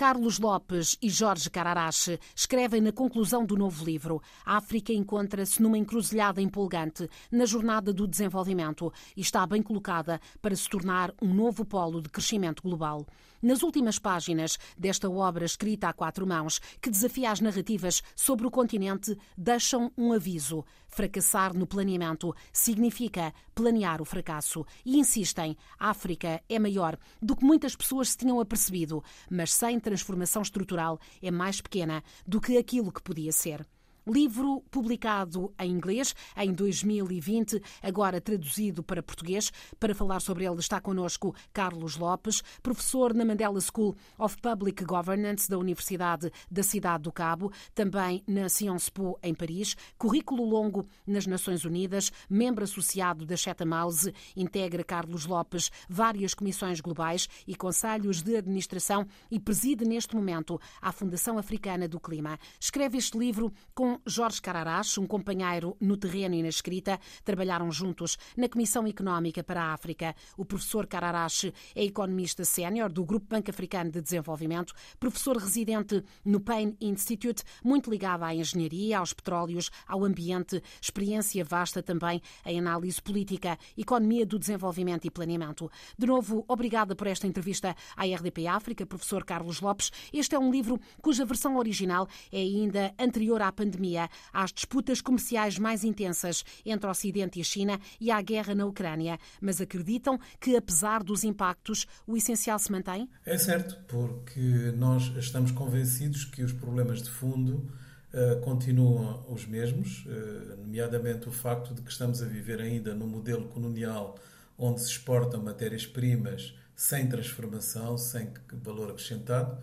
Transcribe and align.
Carlos 0.00 0.38
Lopes 0.38 0.96
e 1.02 1.10
Jorge 1.10 1.50
Cararache 1.50 2.18
escrevem 2.34 2.80
na 2.80 2.90
conclusão 2.90 3.44
do 3.44 3.54
novo 3.54 3.84
livro: 3.84 4.22
A 4.46 4.56
África 4.56 4.94
encontra-se 4.94 5.60
numa 5.60 5.76
encruzilhada 5.76 6.40
empolgante 6.40 7.06
na 7.30 7.44
jornada 7.44 7.92
do 7.92 8.08
desenvolvimento 8.08 8.90
e 9.14 9.20
está 9.20 9.46
bem 9.46 9.62
colocada 9.62 10.18
para 10.40 10.56
se 10.56 10.66
tornar 10.70 11.12
um 11.20 11.34
novo 11.34 11.66
polo 11.66 12.00
de 12.00 12.08
crescimento 12.08 12.62
global. 12.62 13.06
Nas 13.42 13.62
últimas 13.62 13.98
páginas 13.98 14.58
desta 14.76 15.08
obra 15.08 15.46
escrita 15.46 15.88
a 15.88 15.94
quatro 15.94 16.26
mãos, 16.26 16.60
que 16.80 16.90
desafia 16.90 17.30
as 17.30 17.40
narrativas 17.40 18.02
sobre 18.14 18.46
o 18.46 18.50
continente, 18.50 19.16
deixam 19.36 19.90
um 19.96 20.12
aviso. 20.12 20.62
Fracassar 20.88 21.56
no 21.56 21.66
planeamento 21.66 22.34
significa 22.52 23.32
planear 23.54 24.02
o 24.02 24.04
fracasso. 24.04 24.66
E 24.84 24.98
insistem: 24.98 25.56
a 25.78 25.88
África 25.88 26.42
é 26.48 26.58
maior 26.58 26.98
do 27.22 27.34
que 27.34 27.44
muitas 27.44 27.74
pessoas 27.74 28.10
se 28.10 28.18
tinham 28.18 28.40
apercebido, 28.40 29.02
mas 29.30 29.52
sem 29.54 29.80
transformação 29.90 30.42
estrutural 30.42 31.00
é 31.20 31.32
mais 31.32 31.60
pequena 31.60 32.04
do 32.24 32.40
que 32.40 32.56
aquilo 32.56 32.92
que 32.92 33.02
podia 33.02 33.32
ser. 33.32 33.66
Livro 34.06 34.62
publicado 34.70 35.52
em 35.58 35.70
inglês 35.70 36.14
em 36.36 36.52
2020, 36.52 37.62
agora 37.82 38.20
traduzido 38.20 38.82
para 38.82 39.02
português. 39.02 39.52
Para 39.78 39.94
falar 39.94 40.20
sobre 40.20 40.44
ele 40.44 40.58
está 40.58 40.80
connosco 40.80 41.34
Carlos 41.52 41.96
Lopes, 41.96 42.42
professor 42.62 43.12
na 43.12 43.24
Mandela 43.24 43.60
School 43.60 43.94
of 44.18 44.38
Public 44.40 44.84
Governance 44.84 45.48
da 45.48 45.58
Universidade 45.58 46.32
da 46.50 46.62
Cidade 46.62 47.04
do 47.04 47.12
Cabo, 47.12 47.52
também 47.74 48.22
na 48.26 48.48
Sciences 48.48 48.88
Po 48.88 49.18
em 49.22 49.34
Paris, 49.34 49.76
currículo 49.98 50.44
longo 50.44 50.86
nas 51.06 51.26
Nações 51.26 51.64
Unidas, 51.64 52.10
membro 52.28 52.64
associado 52.64 53.26
da 53.26 53.36
Chatham 53.36 53.70
House, 53.70 54.08
integra 54.36 54.82
Carlos 54.82 55.26
Lopes 55.26 55.70
várias 55.88 56.34
comissões 56.34 56.80
globais 56.80 57.28
e 57.46 57.54
conselhos 57.54 58.22
de 58.22 58.36
administração 58.36 59.06
e 59.30 59.38
preside 59.38 59.84
neste 59.84 60.14
momento 60.14 60.60
a 60.80 60.92
Fundação 60.92 61.38
Africana 61.38 61.86
do 61.86 62.00
Clima. 62.00 62.38
Escreve 62.58 62.98
este 62.98 63.18
livro 63.18 63.52
com 63.74 63.89
Jorge 64.06 64.42
Cararás, 64.42 64.98
um 64.98 65.06
companheiro 65.06 65.76
no 65.80 65.96
terreno 65.96 66.34
e 66.34 66.42
na 66.42 66.48
escrita. 66.48 67.00
Trabalharam 67.24 67.72
juntos 67.72 68.18
na 68.36 68.48
Comissão 68.48 68.86
Económica 68.86 69.42
para 69.42 69.62
a 69.62 69.72
África. 69.72 70.14
O 70.36 70.44
professor 70.44 70.86
Cararás 70.86 71.50
é 71.74 71.84
economista 71.84 72.44
sénior 72.44 72.92
do 72.92 73.04
Grupo 73.04 73.26
Banco 73.28 73.50
Africano 73.50 73.90
de 73.90 74.00
Desenvolvimento, 74.00 74.74
professor 74.98 75.36
residente 75.36 76.04
no 76.24 76.40
Payne 76.40 76.76
Institute, 76.80 77.42
muito 77.64 77.90
ligado 77.90 78.22
à 78.22 78.34
engenharia, 78.34 78.98
aos 78.98 79.12
petróleos, 79.12 79.70
ao 79.86 80.04
ambiente, 80.04 80.62
experiência 80.80 81.44
vasta 81.44 81.82
também 81.82 82.20
em 82.44 82.58
análise 82.58 83.00
política, 83.00 83.58
economia 83.76 84.26
do 84.26 84.38
desenvolvimento 84.38 85.06
e 85.06 85.10
planeamento. 85.10 85.70
De 85.98 86.06
novo, 86.06 86.44
obrigada 86.46 86.94
por 86.94 87.06
esta 87.06 87.26
entrevista 87.26 87.74
à 87.96 88.04
RDP 88.04 88.46
África, 88.46 88.86
professor 88.86 89.24
Carlos 89.24 89.60
Lopes. 89.60 89.90
Este 90.12 90.34
é 90.34 90.38
um 90.38 90.50
livro 90.50 90.78
cuja 91.02 91.24
versão 91.24 91.56
original 91.56 92.06
é 92.30 92.38
ainda 92.38 92.94
anterior 92.98 93.40
à 93.42 93.50
pandemia 93.50 93.79
pandemia, 93.80 94.08
às 94.32 94.52
disputas 94.52 95.00
comerciais 95.00 95.58
mais 95.58 95.82
intensas 95.82 96.44
entre 96.64 96.88
Ocidente 96.88 97.40
e 97.40 97.44
China 97.44 97.80
e 97.98 98.10
à 98.10 98.20
guerra 98.20 98.54
na 98.54 98.66
Ucrânia. 98.66 99.18
Mas 99.40 99.60
acreditam 99.60 100.18
que, 100.38 100.54
apesar 100.54 101.02
dos 101.02 101.24
impactos, 101.24 101.86
o 102.06 102.16
essencial 102.16 102.58
se 102.58 102.70
mantém? 102.70 103.08
É 103.24 103.38
certo, 103.38 103.78
porque 103.88 104.72
nós 104.76 105.10
estamos 105.16 105.50
convencidos 105.50 106.24
que 106.24 106.42
os 106.42 106.52
problemas 106.52 107.02
de 107.02 107.10
fundo 107.10 107.70
uh, 108.12 108.40
continuam 108.42 109.24
os 109.28 109.46
mesmos, 109.46 110.04
uh, 110.06 110.56
nomeadamente 110.58 111.28
o 111.28 111.32
facto 111.32 111.74
de 111.74 111.80
que 111.80 111.90
estamos 111.90 112.22
a 112.22 112.26
viver 112.26 112.60
ainda 112.60 112.94
num 112.94 113.06
modelo 113.06 113.48
colonial 113.48 114.18
onde 114.58 114.80
se 114.82 114.90
exportam 114.90 115.42
matérias-primas 115.42 116.54
sem 116.76 117.08
transformação, 117.08 117.96
sem 117.96 118.30
valor 118.62 118.90
acrescentado 118.90 119.58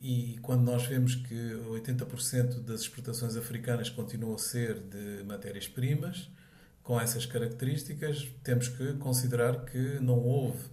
e 0.00 0.38
quando 0.42 0.62
nós 0.62 0.86
vemos 0.86 1.14
que 1.14 1.34
80% 1.34 2.60
das 2.60 2.82
exportações 2.82 3.36
africanas 3.36 3.88
continuam 3.88 4.34
a 4.34 4.38
ser 4.38 4.80
de 4.80 5.24
matérias-primas, 5.24 6.30
com 6.82 7.00
essas 7.00 7.26
características, 7.26 8.28
temos 8.44 8.68
que 8.68 8.92
considerar 8.94 9.64
que 9.64 9.98
não 10.00 10.20
houve 10.20 10.64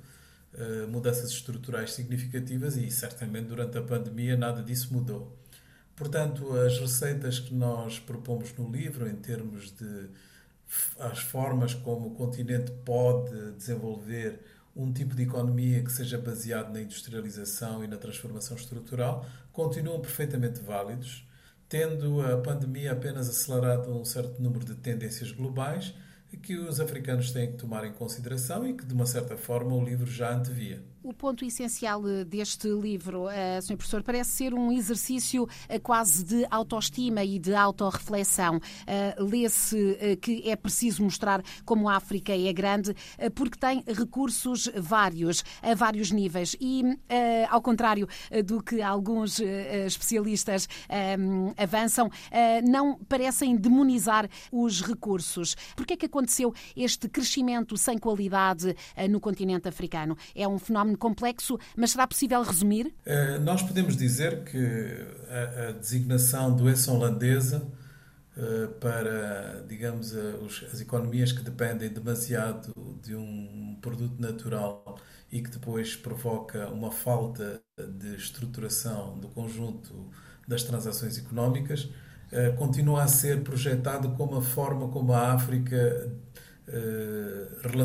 uh, 0.53 0.88
mudanças 0.88 1.31
estruturais 1.31 1.94
significativas 1.94 2.78
e 2.78 2.91
certamente 2.91 3.47
durante 3.47 3.78
a 3.78 3.81
pandemia 3.81 4.38
nada 4.38 4.61
disso 4.61 4.94
mudou. 4.94 5.35
Portanto, 5.95 6.55
as 6.59 6.78
receitas 6.78 7.40
que 7.40 7.53
nós 7.53 8.00
propomos 8.00 8.53
no 8.55 8.69
livro, 8.72 9.07
em 9.07 9.16
termos 9.16 9.72
de 9.72 10.09
as 11.00 11.19
formas 11.19 11.73
como 11.73 12.07
o 12.07 12.16
continente 12.16 12.72
pode 12.84 13.51
desenvolver 13.53 14.40
um 14.75 14.91
tipo 14.91 15.16
de 15.16 15.23
economia 15.23 15.84
que 15.84 15.91
seja 15.91 16.17
baseado 16.17 16.73
na 16.73 16.81
industrialização 16.81 17.84
e 17.84 17.88
na 17.88 17.97
transformação 17.97 18.57
estrutural 18.57 19.25
continuam 19.51 20.00
perfeitamente 20.00 20.59
válidos, 20.61 21.28
tendo 21.69 22.22
a 22.22 22.38
pandemia 22.38 22.91
apenas 22.91 23.29
acelerado 23.29 23.91
um 23.91 24.03
certo 24.03 24.41
número 24.41 24.66
de 24.66 24.75
tendências 24.75 25.31
globais 25.31 25.94
que 26.38 26.57
os 26.57 26.79
africanos 26.79 27.31
têm 27.31 27.51
que 27.51 27.57
tomar 27.57 27.85
em 27.85 27.94
consideração 27.94 28.67
e 28.67 28.73
que, 28.73 28.85
de 28.85 28.94
uma 28.94 29.06
certa 29.06 29.38
forma, 29.38 29.75
o 29.75 29.84
livro 29.84 30.09
já 30.09 30.34
antevia. 30.34 30.84
O 31.03 31.12
ponto 31.12 31.44
essencial 31.44 32.02
eh, 32.08 32.24
deste 32.24 32.69
livro, 32.69 33.25
uh, 33.25 33.62
Sr. 33.62 33.75
Professor, 33.75 34.02
parece 34.02 34.30
ser 34.30 34.53
um 34.53 34.72
exercício 34.72 35.44
uh, 35.44 35.81
quase 35.81 36.24
de 36.24 36.47
autoestima 36.50 37.25
e 37.25 37.38
de 37.38 37.53
autorreflexão. 37.53 38.62
Lê-se 39.18 40.18
que 40.22 40.50
é 40.50 40.56
preciso 40.56 41.03
mostrar 41.03 41.44
como 41.66 41.90
a 41.90 41.96
África 41.97 42.31
é 42.31 42.53
grande, 42.53 42.96
porque 43.36 43.58
tem 43.58 43.84
recursos 43.88 44.69
vários, 44.75 45.44
a 45.62 45.74
vários 45.74 46.12
níveis. 46.12 46.56
E, 46.59 46.84
ao 47.50 47.62
contrário 47.62 48.08
do 48.46 48.62
que 48.62 48.81
alguns 48.81 49.40
especialistas 49.40 50.68
avançam, 51.58 52.09
não 52.64 52.97
parecem 52.97 53.56
demonizar 53.56 54.30
os 54.52 54.81
recursos. 54.81 55.56
Por 55.75 55.85
que 55.85 55.94
é 55.94 55.97
que 55.97 56.06
aconteceu 56.06 56.53
este 56.75 57.09
crescimento 57.09 57.75
sem 57.78 57.97
qualidade 57.97 58.75
no 59.09 59.20
continente 59.20 59.68
africano? 59.68 60.18
É 60.35 60.47
um 60.47 60.59
fenómeno 60.59 60.92
complexo, 60.95 61.57
mas 61.75 61.91
será 61.91 62.07
possível 62.07 62.41
resumir? 62.43 62.93
Uh, 63.05 63.39
nós 63.41 63.61
podemos 63.61 63.95
dizer 63.95 64.43
que 64.43 65.05
a, 65.29 65.69
a 65.69 65.71
designação 65.71 66.55
doença 66.55 66.91
holandesa 66.91 67.67
uh, 68.37 68.67
para, 68.79 69.63
digamos, 69.67 70.13
os, 70.13 70.63
as 70.71 70.81
economias 70.81 71.31
que 71.31 71.41
dependem 71.41 71.89
demasiado 71.89 72.73
de 73.01 73.15
um 73.15 73.77
produto 73.81 74.19
natural 74.19 74.97
e 75.31 75.41
que 75.41 75.49
depois 75.49 75.95
provoca 75.95 76.67
uma 76.69 76.91
falta 76.91 77.61
de 77.77 78.15
estruturação 78.15 79.17
do 79.17 79.27
conjunto 79.29 80.11
das 80.47 80.63
transações 80.63 81.17
económicas, 81.17 81.89
continua 82.57 83.03
a 83.03 83.07
ser 83.07 83.41
projetado 83.41 84.09
como 84.11 84.35
a 84.35 84.41
forma 84.41 84.89
como 84.89 85.13
a 85.13 85.33
África 85.33 86.11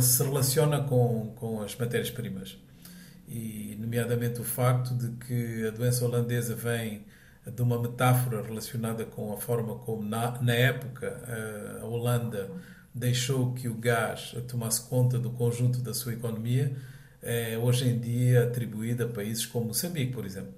se 0.02 0.22
relaciona 0.22 0.82
com, 0.82 1.32
com 1.36 1.62
as 1.62 1.74
matérias-primas 1.76 2.58
e 3.28 3.76
nomeadamente 3.78 4.40
o 4.40 4.44
facto 4.44 4.94
de 4.94 5.10
que 5.26 5.66
a 5.66 5.70
doença 5.70 6.04
holandesa 6.04 6.54
vem 6.54 7.04
de 7.46 7.62
uma 7.62 7.80
metáfora 7.80 8.42
relacionada 8.42 9.04
com 9.04 9.32
a 9.32 9.36
forma 9.36 9.76
como 9.76 10.02
na, 10.02 10.40
na 10.42 10.54
época 10.54 11.18
a 11.80 11.84
Holanda 11.86 12.50
deixou 12.94 13.52
que 13.52 13.68
o 13.68 13.74
gás 13.74 14.34
tomasse 14.48 14.82
conta 14.88 15.18
do 15.18 15.30
conjunto 15.30 15.80
da 15.80 15.94
sua 15.94 16.12
economia, 16.12 16.74
é 17.22 17.58
hoje 17.58 17.88
em 17.88 17.98
dia 17.98 18.44
atribuída 18.44 19.04
a 19.04 19.08
países 19.08 19.46
como 19.46 19.66
Moçambique, 19.66 20.12
por 20.12 20.24
exemplo. 20.24 20.52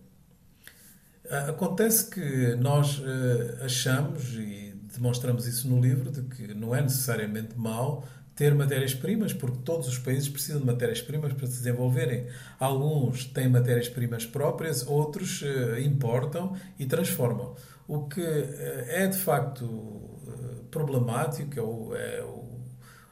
Acontece 1.49 2.11
que 2.11 2.57
nós 2.57 3.01
eh, 3.05 3.65
achamos, 3.65 4.35
e 4.35 4.75
demonstramos 4.93 5.47
isso 5.47 5.69
no 5.69 5.81
livro, 5.81 6.11
de 6.11 6.23
que 6.23 6.53
não 6.55 6.75
é 6.75 6.83
necessariamente 6.83 7.57
mau 7.57 8.05
ter 8.41 8.55
matérias-primas, 8.55 9.35
porque 9.35 9.59
todos 9.67 9.87
os 9.87 9.99
países 9.99 10.27
precisam 10.27 10.63
de 10.63 10.67
matérias-primas 10.67 11.35
para 11.35 11.47
se 11.47 11.59
desenvolverem. 11.59 12.27
Alguns 12.59 13.27
têm 13.27 13.51
matérias-primas 13.51 14.25
próprias, 14.25 14.83
outros 14.87 15.43
uh, 15.43 15.79
importam 15.79 16.57
e 16.79 16.87
transformam. 16.87 17.55
O 17.87 18.09
que 18.09 18.23
uh, 18.23 18.55
é 18.89 19.07
de 19.07 19.19
facto 19.19 19.67
uh, 19.67 20.65
problemático 20.71 21.95
é, 21.95 22.01
é 22.01 22.25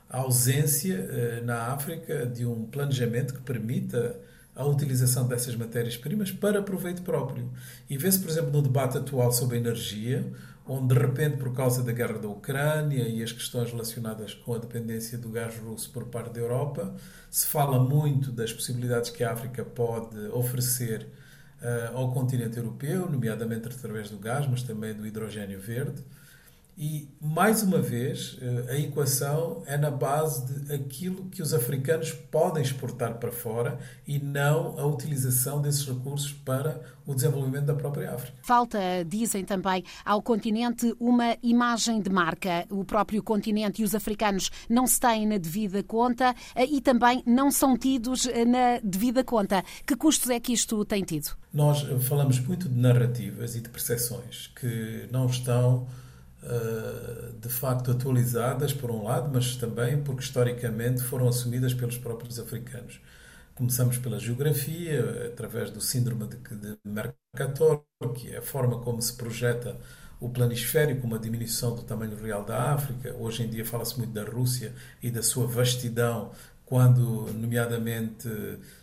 a 0.09 0.21
ausência 0.21 1.43
na 1.45 1.75
África 1.75 2.25
de 2.25 2.47
um 2.47 2.65
planejamento 2.65 3.35
que 3.35 3.43
permita 3.43 4.19
a 4.57 4.65
utilização 4.65 5.29
dessas 5.29 5.55
matérias-primas 5.55 6.33
para 6.33 6.63
proveito 6.63 7.03
próprio. 7.03 7.51
E 7.91 7.99
vê-se, 7.99 8.19
por 8.19 8.31
exemplo, 8.31 8.51
no 8.51 8.63
debate 8.63 8.97
atual 8.97 9.31
sobre 9.31 9.59
energia, 9.59 10.25
onde 10.69 10.95
de 10.95 11.01
repente, 11.01 11.39
por 11.39 11.53
causa 11.55 11.83
da 11.83 11.93
guerra 11.93 12.19
da 12.19 12.29
Ucrânia 12.29 13.09
e 13.09 13.23
as 13.23 13.33
questões 13.33 13.71
relacionadas 13.71 14.35
com 14.35 14.55
a 14.55 14.59
dependência 14.59 15.17
do 15.17 15.31
gás 15.31 15.57
russo 15.59 15.91
por 15.91 16.05
parte 16.07 16.35
da 16.35 16.41
Europa, 16.41 16.95
se 17.31 17.47
fala 17.47 17.79
muito 17.79 18.31
das 18.31 18.53
possibilidades 18.53 19.11
que 19.11 19.25
a 19.25 19.33
África 19.33 19.65
pode 19.65 20.19
oferecer 20.29 21.09
uh, 21.63 21.97
ao 21.97 22.13
continente 22.13 22.59
europeu, 22.59 23.11
nomeadamente 23.11 23.69
através 23.69 24.11
do 24.11 24.19
gás, 24.19 24.47
mas 24.47 24.63
também 24.63 24.95
do 24.95 25.07
hidrogênio 25.07 25.59
verde. 25.59 26.03
E, 26.81 27.09
mais 27.21 27.65
uma 27.65 27.81
vez, 27.81 28.39
eh, 28.41 28.67
a 28.75 28.79
equação 28.79 29.65
é 29.67 29.77
na 29.77 29.91
base 29.91 30.47
de 30.47 30.73
aquilo 30.73 31.25
que 31.25 31.43
os 31.43 31.53
africanos 31.53 32.13
podem 32.13 32.63
exportar 32.63 33.15
para 33.15 33.33
fora 33.33 33.81
e 34.07 34.21
não 34.21 34.79
a 34.79 34.87
utilização 34.87 35.61
desses 35.61 35.85
recursos 35.85 36.33
para 36.33 36.81
o 37.05 37.17
desenvolvimento 37.17 37.65
da 37.65 37.75
própria 37.75 38.15
África. 38.15 38.39
Falta, 38.45 38.79
dizem 39.05 39.45
também, 39.45 39.83
ao 40.05 40.23
continente 40.23 40.95
uma 41.01 41.37
imagem 41.43 42.01
de 42.01 42.11
marca. 42.11 42.65
O 42.71 42.85
próprio 42.85 43.25
continente 43.25 43.83
e 43.83 43.85
os 43.85 43.93
africanos 43.93 44.49
não 44.69 44.87
se 44.87 45.01
têm 45.01 45.27
na 45.27 45.37
devida 45.37 45.83
conta 45.83 46.33
eh, 46.55 46.65
e 46.65 46.81
também 46.81 47.25
não 47.27 47.51
são 47.51 47.77
tidos 47.77 48.25
eh, 48.27 48.45
na 48.45 48.79
devida 48.85 49.25
conta. 49.25 49.65
Que 49.85 49.97
custos 49.97 50.31
é 50.31 50.39
que 50.39 50.53
isto 50.53 50.85
tem 50.85 51.03
tido? 51.03 51.37
Nós 51.53 51.83
falamos 52.03 52.39
muito 52.39 52.69
de 52.69 52.79
narrativas 52.79 53.57
e 53.57 53.61
de 53.61 53.69
percepções 53.69 54.47
que 54.55 55.09
não 55.11 55.27
estão 55.27 55.89
de 57.41 57.49
facto 57.49 57.91
atualizadas, 57.91 58.73
por 58.73 58.91
um 58.91 59.05
lado, 59.05 59.31
mas 59.33 59.57
também 59.57 60.03
porque 60.03 60.23
historicamente 60.23 61.03
foram 61.03 61.29
assumidas 61.29 61.75
pelos 61.75 61.99
próprios 61.99 62.39
africanos. 62.39 63.01
Começamos 63.55 63.99
pela 63.99 64.19
geografia, 64.21 65.27
através 65.27 65.71
do 65.71 65.81
síndrome 65.81 66.29
de, 66.29 66.39
Mercator, 66.85 67.83
que 68.15 68.31
é 68.33 68.39
a 68.39 68.43
forma 68.43 68.79
como 68.81 69.03
se 69.03 69.13
projeta 69.15 69.77
o 70.21 70.29
planisférico, 70.29 71.07
uma 71.07 71.19
diminuição 71.19 71.75
do 71.75 71.83
tamanho 71.83 72.17
real 72.17 72.45
da 72.45 72.73
África. 72.73 73.15
Hoje 73.19 73.43
em 73.43 73.49
dia 73.51 73.65
fala-se 73.65 73.99
muito 73.99 74.13
da 74.13 74.25
Rússia 74.25 74.73
e 75.03 75.11
da 75.11 75.23
sua 75.23 75.47
vastidão 75.47 76.33
quando, 76.65 77.33
nomeadamente, 77.33 78.29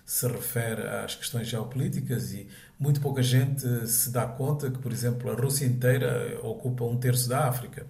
se 0.06 0.28
refere 0.28 0.82
às 0.88 1.16
questões 1.16 1.48
geopolíticas 1.48 2.34
e 2.34 2.48
muito 2.80 3.02
pouca 3.02 3.24
gente 3.24 3.88
se 3.88 4.12
dá 4.12 4.26
conta 4.26 4.70
que, 4.70 4.80
por 4.80 4.92
exemplo, 4.92 5.32
a 5.32 5.36
Rússia 5.36 5.66
inteira 5.66 6.40
ocupa 6.44 6.84
um 6.84 6.98
terço 6.98 7.30
da 7.30 7.48
África 7.48 7.86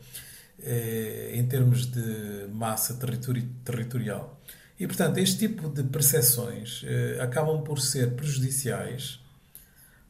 eh, 0.59 1.31
em 1.35 1.45
termos 1.47 1.85
de 1.87 2.47
massa 2.53 2.95
territorial. 3.63 4.39
E, 4.79 4.87
portanto, 4.87 5.17
este 5.19 5.47
tipo 5.47 5.69
de 5.69 5.83
percepções 5.83 6.83
eh, 6.85 7.19
acabam 7.21 7.63
por 7.63 7.79
ser 7.79 8.15
prejudiciais 8.15 9.19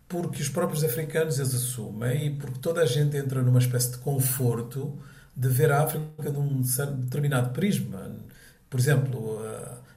porque 0.08 0.42
os 0.42 0.50
próprios 0.50 0.84
africanos 0.84 1.40
as 1.40 1.54
assumem 1.54 2.28
e 2.28 2.30
porque 2.38 2.60
toda 2.60 2.82
a 2.82 2.86
gente 2.86 3.18
entra 3.18 3.42
numa 3.42 3.60
espécie 3.60 3.92
de 3.92 3.98
conforto 4.00 4.98
de 5.36 5.50
ver 5.50 5.72
a 5.72 5.84
África 5.84 6.32
de 6.32 6.38
um 6.38 6.62
determinado 6.62 7.52
prisma. 7.52 8.16
Por 8.70 8.80
exemplo, 8.80 9.40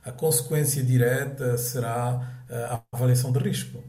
a 0.05 0.13
consequência 0.13 0.83
direta 0.83 1.57
será 1.59 2.45
a 2.51 2.83
avaliação 2.93 3.33
de 3.33 3.39
risco. 3.39 3.83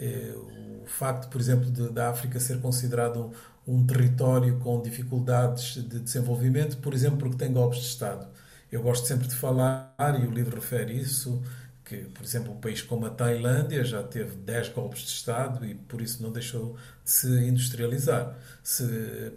Eh, 0.00 0.34
o 0.82 0.86
facto, 0.86 1.28
por 1.28 1.38
exemplo, 1.38 1.70
de, 1.70 1.90
da 1.90 2.08
África 2.08 2.40
ser 2.40 2.58
considerado 2.60 3.32
um, 3.66 3.76
um, 3.76 3.86
território 3.86 4.58
com 4.58 4.80
dificuldades 4.80 5.74
de 5.74 6.00
desenvolvimento, 6.00 6.78
por 6.78 6.94
exemplo, 6.94 7.18
porque 7.18 7.36
tem 7.36 7.52
golpes 7.52 7.80
de 7.80 7.86
Estado. 7.86 8.26
Eu 8.72 8.82
gosto 8.82 9.06
sempre 9.06 9.28
de 9.28 9.34
falar, 9.34 9.94
e 10.22 10.26
o 10.26 10.30
livro 10.30 10.56
refere 10.56 10.94
isso, 10.98 11.42
que, 11.84 11.96
por 11.96 12.24
exemplo, 12.24 12.52
um 12.52 12.60
país 12.60 12.80
como 12.80 13.04
a 13.04 13.10
Tailândia 13.10 13.84
já 13.84 14.02
teve 14.02 14.36
10 14.36 14.68
golpes 14.70 15.02
de 15.02 15.08
Estado 15.08 15.66
e 15.66 15.74
por 15.74 16.00
isso 16.00 16.22
não 16.22 16.32
deixou 16.32 16.76
de 17.04 17.10
se 17.10 17.28
industrializar. 17.44 18.38
Se 18.62 18.84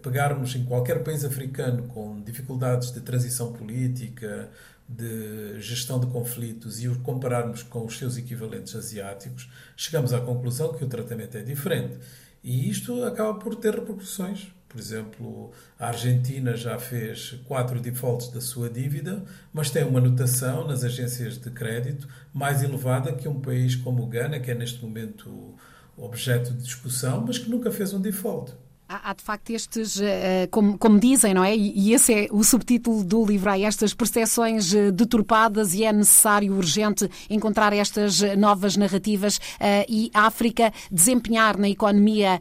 pegarmos 0.02 0.56
em 0.56 0.64
qualquer 0.64 1.04
país 1.04 1.26
africano 1.26 1.88
com 1.88 2.22
dificuldades 2.22 2.92
de 2.92 3.02
transição 3.02 3.52
política, 3.52 4.50
de 4.88 5.60
gestão 5.60 6.00
de 6.00 6.08
conflitos 6.08 6.82
e 6.82 6.88
o 6.88 7.00
compararmos 7.00 7.64
com 7.64 7.86
os 7.86 7.98
seus 7.98 8.18
equivalentes 8.18 8.76
asiáticos, 8.76 9.50
chegamos 9.76 10.14
à 10.14 10.22
conclusão 10.22 10.74
que 10.74 10.84
o 10.84 10.88
tratamento 10.88 11.38
é 11.38 11.42
diferente. 11.42 11.98
E 12.44 12.70
isto 12.70 13.04
acaba 13.04 13.34
por 13.36 13.56
ter 13.56 13.74
repercussões. 13.74 14.52
Por 14.68 14.80
exemplo, 14.80 15.52
a 15.80 15.88
Argentina 15.88 16.58
já 16.58 16.80
fez 16.80 17.40
quatro 17.46 17.80
defaults 17.80 18.30
da 18.30 18.42
sua 18.42 18.70
dívida, 18.70 19.24
mas 19.54 19.70
tem 19.70 19.84
uma 19.84 20.02
notação 20.02 20.68
nas 20.68 20.84
agências 20.84 21.38
de 21.38 21.52
crédito 21.52 22.08
mais 22.34 22.64
elevada 22.64 23.14
que 23.14 23.28
um 23.28 23.40
país 23.40 23.76
como 23.76 24.04
o 24.04 24.08
Ghana, 24.08 24.40
que 24.40 24.50
é 24.50 24.56
neste 24.56 24.84
momento 24.84 25.54
objeto 25.96 26.52
de 26.52 26.64
discussão, 26.64 27.24
mas 27.26 27.38
que 27.38 27.50
nunca 27.50 27.72
fez 27.72 27.94
um 27.94 28.02
default. 28.02 28.54
Há, 28.88 29.12
há, 29.12 29.14
de 29.14 29.24
facto 29.24 29.50
estes, 29.52 30.00
eh, 30.00 30.48
como, 30.52 30.78
como, 30.78 31.00
dizem, 31.00 31.34
não 31.34 31.44
é? 31.44 31.56
E 31.56 31.94
esse 31.94 32.14
é 32.14 32.28
o 32.32 32.44
subtítulo 32.44 33.04
do 33.04 33.26
livro, 33.26 33.50
há 33.50 33.60
estas 33.60 33.94
percepções 33.94 34.74
eh, 34.74 34.92
deturpadas 34.92 35.74
e 35.74 35.86
é 35.86 35.94
necessário, 35.94 36.54
urgente, 36.54 37.10
encontrar 37.30 37.72
estas 37.74 38.22
eh, 38.22 38.36
novas 38.36 38.76
narrativas 38.76 39.40
e 39.88 40.12
a 40.14 40.26
África 40.26 40.72
desempenhar 40.92 41.58
na 41.58 41.70
economia 41.70 42.40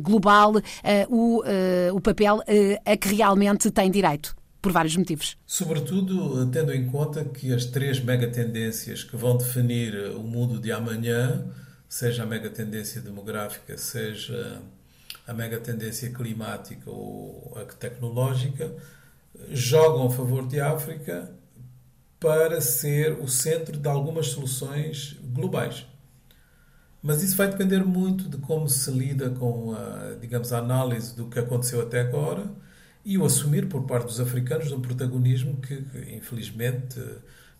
global 0.00 0.54
o, 1.08 1.42
o 1.92 2.00
papel 2.00 2.42
a 2.84 2.96
que 2.96 3.14
realmente 3.14 3.70
tem 3.70 3.90
direito 3.90 4.34
por 4.60 4.72
vários 4.72 4.96
motivos. 4.96 5.36
Sobretudo 5.46 6.46
tendo 6.50 6.72
em 6.72 6.86
conta 6.86 7.24
que 7.24 7.52
as 7.52 7.66
três 7.66 8.00
megatendências 8.00 9.02
que 9.02 9.16
vão 9.16 9.36
definir 9.36 9.94
o 10.16 10.22
mundo 10.22 10.60
de 10.60 10.70
amanhã, 10.70 11.44
seja 11.88 12.22
a 12.22 12.26
megatendência 12.26 13.00
demográfica, 13.00 13.76
seja 13.76 14.62
a 15.26 15.32
mega 15.32 15.58
tendência 15.58 16.10
climática 16.10 16.90
ou 16.90 17.52
a 17.56 17.64
tecnológica, 17.64 18.74
jogam 19.50 20.06
a 20.06 20.10
favor 20.10 20.46
de 20.46 20.60
África 20.60 21.30
para 22.18 22.60
ser 22.60 23.18
o 23.20 23.28
centro 23.28 23.76
de 23.76 23.88
algumas 23.88 24.28
soluções 24.28 25.16
globais. 25.22 25.86
Mas 27.02 27.22
isso 27.22 27.36
vai 27.36 27.48
depender 27.48 27.84
muito 27.84 28.28
de 28.28 28.36
como 28.38 28.68
se 28.68 28.90
lida 28.90 29.30
com 29.30 29.74
a, 29.74 30.14
digamos, 30.20 30.52
a 30.52 30.58
análise 30.58 31.16
do 31.16 31.26
que 31.26 31.38
aconteceu 31.38 31.82
até 31.82 32.00
agora 32.00 32.48
e 33.04 33.18
o 33.18 33.24
assumir 33.24 33.68
por 33.68 33.84
parte 33.84 34.06
dos 34.06 34.20
africanos 34.20 34.68
de 34.68 34.74
um 34.74 34.80
protagonismo 34.80 35.56
que, 35.56 35.74
infelizmente, 36.14 37.00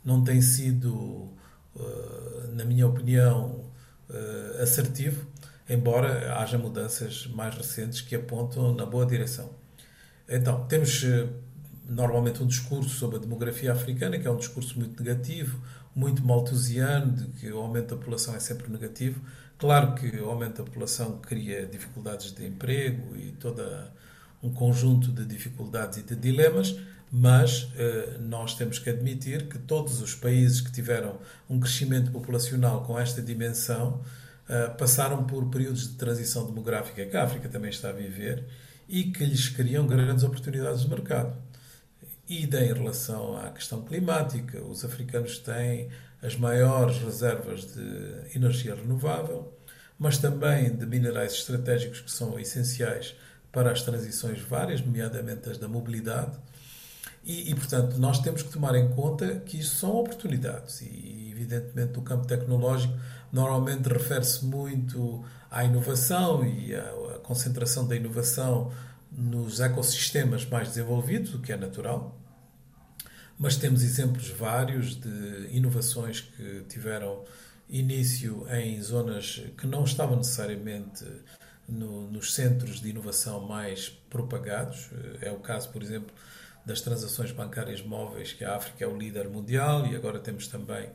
não 0.05 0.23
tem 0.23 0.41
sido, 0.41 1.29
eh, 1.77 2.47
na 2.53 2.65
minha 2.65 2.87
opinião, 2.87 3.65
eh, 4.09 4.63
assertivo 4.63 5.27
embora 5.73 6.35
haja 6.37 6.59
mudanças 6.59 7.27
mais 7.29 7.55
recentes 7.55 8.03
que 8.03 8.15
apontam 8.15 8.75
na 8.75 8.85
boa 8.85 9.07
direção. 9.07 9.51
Então, 10.29 10.67
temos 10.67 11.03
eh, 11.03 11.29
normalmente 11.89 12.43
um 12.43 12.47
discurso 12.47 12.91
sobre 12.91 13.17
a 13.17 13.19
demografia 13.19 13.73
africana, 13.73 14.19
que 14.19 14.27
é 14.27 14.31
um 14.31 14.37
discurso 14.37 14.79
muito 14.79 15.03
negativo, 15.03 15.61
muito 15.95 16.25
malthusiano, 16.25 17.13
de 17.13 17.27
que 17.41 17.51
o 17.51 17.59
aumento 17.59 17.89
da 17.89 17.97
população 17.97 18.35
é 18.35 18.41
sempre 18.41 18.71
negativo. 18.71 19.21
Claro 19.59 19.95
que 19.95 20.07
o 20.19 20.29
aumento 20.29 20.59
da 20.59 20.65
população 20.65 21.19
cria 21.21 21.67
dificuldades 21.67 22.33
de 22.33 22.47
emprego 22.47 23.17
e 23.17 23.33
toda 23.33 23.93
um 24.43 24.53
conjunto 24.53 25.11
de 25.11 25.25
dificuldades 25.25 25.99
e 25.99 26.03
de 26.03 26.17
dilemas, 26.17 26.77
mas 27.11 27.71
eh, 27.77 28.17
nós 28.21 28.55
temos 28.55 28.79
que 28.79 28.91
admitir 28.91 29.49
que 29.49 29.59
todos 29.59 30.03
os 30.03 30.15
países 30.15 30.61
que 30.61 30.73
tiveram 30.73 31.19
um 31.49 31.61
crescimento 31.61 32.11
populacional 32.11 32.83
com 32.85 32.99
esta 32.99 33.23
dimensão 33.23 34.03
eh, 34.49 34.69
passaram 34.79 35.25
por 35.25 35.49
períodos 35.51 35.89
de 35.89 35.95
transição 35.95 36.45
demográfica 36.45 37.07
que 37.07 37.17
a 37.17 37.25
África 37.25 37.49
também 37.49 37.71
está 37.71 37.91
a 37.91 37.93
viver 37.93 38.45
e 38.89 39.05
que 39.05 39.25
lhes 39.25 39.49
criam 39.49 39.87
grandes 39.87 40.25
oportunidades 40.25 40.83
de 40.83 40.91
mercado. 40.91 41.37
E 42.29 42.45
em 42.45 42.73
relação 42.73 43.37
à 43.37 43.51
questão 43.51 43.83
climática, 43.83 44.63
os 44.63 44.85
africanos 44.85 45.39
têm 45.39 45.91
as 46.23 46.37
maiores 46.37 46.99
reservas 46.99 47.73
de 47.73 48.37
energia 48.37 48.75
renovável, 48.75 49.53
mas 49.99 50.19
também 50.19 50.75
de 50.75 50.87
minerais 50.87 51.33
estratégicos 51.33 52.01
que 52.01 52.11
são 52.11 52.39
essenciais 52.39 53.15
para 53.51 53.71
as 53.71 53.83
transições 53.83 54.41
várias, 54.41 54.81
nomeadamente 54.81 55.51
as 55.51 55.59
da 55.59 55.69
mobilidade. 55.69 56.37
E, 57.25 57.51
e, 57.51 57.55
portanto, 57.55 57.99
nós 57.99 58.19
temos 58.19 58.43
que 58.43 58.51
tomar 58.51 58.75
em 58.75 58.89
conta 58.91 59.37
que 59.41 59.59
isso 59.59 59.77
são 59.77 59.95
oportunidades. 59.97 60.81
E, 60.81 61.29
evidentemente, 61.31 61.99
o 61.99 62.03
campo 62.03 62.27
tecnológico 62.27 62.95
normalmente 63.33 63.89
refere-se 63.89 64.45
muito 64.45 65.25
à 65.51 65.65
inovação 65.65 66.45
e 66.45 66.75
à, 66.75 67.19
concentração 67.23 67.87
da 67.87 67.97
inovação 67.97 68.73
nos 69.11 69.61
ecossistemas 69.61 70.45
mais 70.45 70.69
desenvolvidos, 70.69 71.35
o 71.35 71.41
que 71.41 71.53
é 71.53 71.57
natural. 71.57 72.19
Mas 73.39 73.57
temos 73.57 73.83
exemplos 73.83 74.29
vários 74.29 74.95
de 74.95 75.49
inovações 75.51 76.21
que 76.21 76.65
tiveram 76.69 77.25
início 77.69 78.47
em 78.51 78.81
zonas 78.83 79.43
que 79.57 79.67
não 79.67 79.85
estavam 79.85 80.17
necessariamente 80.17 81.05
no, 81.69 82.11
nos 82.11 82.35
centros 82.35 82.81
de 82.81 82.91
inovação 82.91 83.41
mais 83.47 83.89
propagados. 83.89 84.91
É 85.21 85.31
o 85.31 85.39
caso, 85.39 85.71
por 85.71 85.83
exemplo, 85.83 86.15
das 86.65 86.81
transações 86.81 87.33
bancárias 87.33 87.83
móveis, 87.83 88.33
que 88.33 88.45
a 88.45 88.57
África 88.57 88.85
é 88.85 88.87
o 88.87 88.97
líder 88.97 89.29
mundial, 89.29 89.87
e 89.87 89.97
agora 89.97 90.19
temos 90.21 90.47
também 90.47 90.91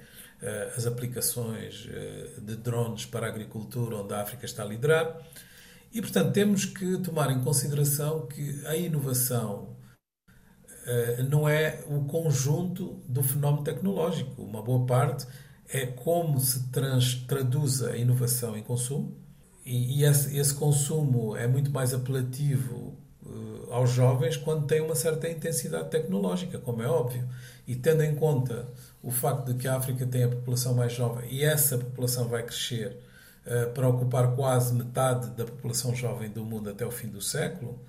as 0.76 0.86
aplicações 0.86 1.88
eh, 1.90 2.40
de 2.42 2.56
drones 2.56 3.06
para 3.06 3.26
a 3.26 3.30
agricultura, 3.30 3.98
onde 3.98 4.14
a 4.14 4.22
África 4.22 4.46
está 4.46 4.64
a 4.64 4.66
liderar. 4.66 5.18
E, 5.92 6.02
portanto, 6.02 6.32
temos 6.32 6.66
que 6.66 6.98
tomar 7.00 7.32
em 7.32 7.42
consideração 7.42 8.28
que 8.28 8.66
a 8.66 8.76
inovação 8.76 9.76
eh, 10.86 11.24
não 11.24 11.50
é 11.50 11.84
o 11.88 12.06
conjunto 12.06 13.02
do 13.08 13.24
fenómeno 13.24 13.64
tecnológico. 13.64 14.44
Uma 14.44 14.62
boa 14.62 14.86
parte 14.86 15.26
é 15.68 15.86
como 15.88 16.40
se 16.40 16.70
trans, 16.72 17.16
traduz 17.28 17.82
a 17.82 17.98
inovação 17.98 18.58
em 18.58 18.64
consumo, 18.64 19.18
e, 19.66 20.06
esse, 20.06 20.38
esse 20.38 20.54
consumo 20.54 21.36
é 21.36 21.46
muito 21.46 21.70
mais 21.72 21.94
apelativo 21.94 22.98
aos 23.70 23.92
jovens 23.92 24.38
quando 24.38 24.66
têm 24.66 24.82
uma 24.82 24.96
certa 24.96 25.30
intensidade 25.30 25.90
tecnológica, 25.90 26.58
como 26.60 26.82
é 26.82 26.88
óbvio. 26.88 27.28
E 27.68 27.76
tendo 27.76 28.04
em 28.04 28.16
conta 28.16 28.68
o 29.04 29.12
facto 29.12 29.54
de 29.54 29.56
que 29.56 29.68
a 29.68 29.76
África 29.76 30.06
tem 30.06 30.24
a 30.24 30.30
população 30.30 30.74
mais 30.74 30.94
jovem 30.94 31.30
e 31.32 31.44
essa 31.44 31.78
população 31.78 32.28
vai 32.28 32.44
crescer 32.44 32.98
uh, 33.46 33.72
para 33.74 33.88
ocupar 33.88 34.36
quase 34.36 34.74
metade 34.74 35.30
da 35.32 35.46
população 35.46 35.96
jovem 35.96 36.30
do 36.30 36.44
mundo 36.44 36.70
até 36.70 36.86
o 36.86 36.92
fim 36.92 37.08
do 37.08 37.22
século, 37.22 37.80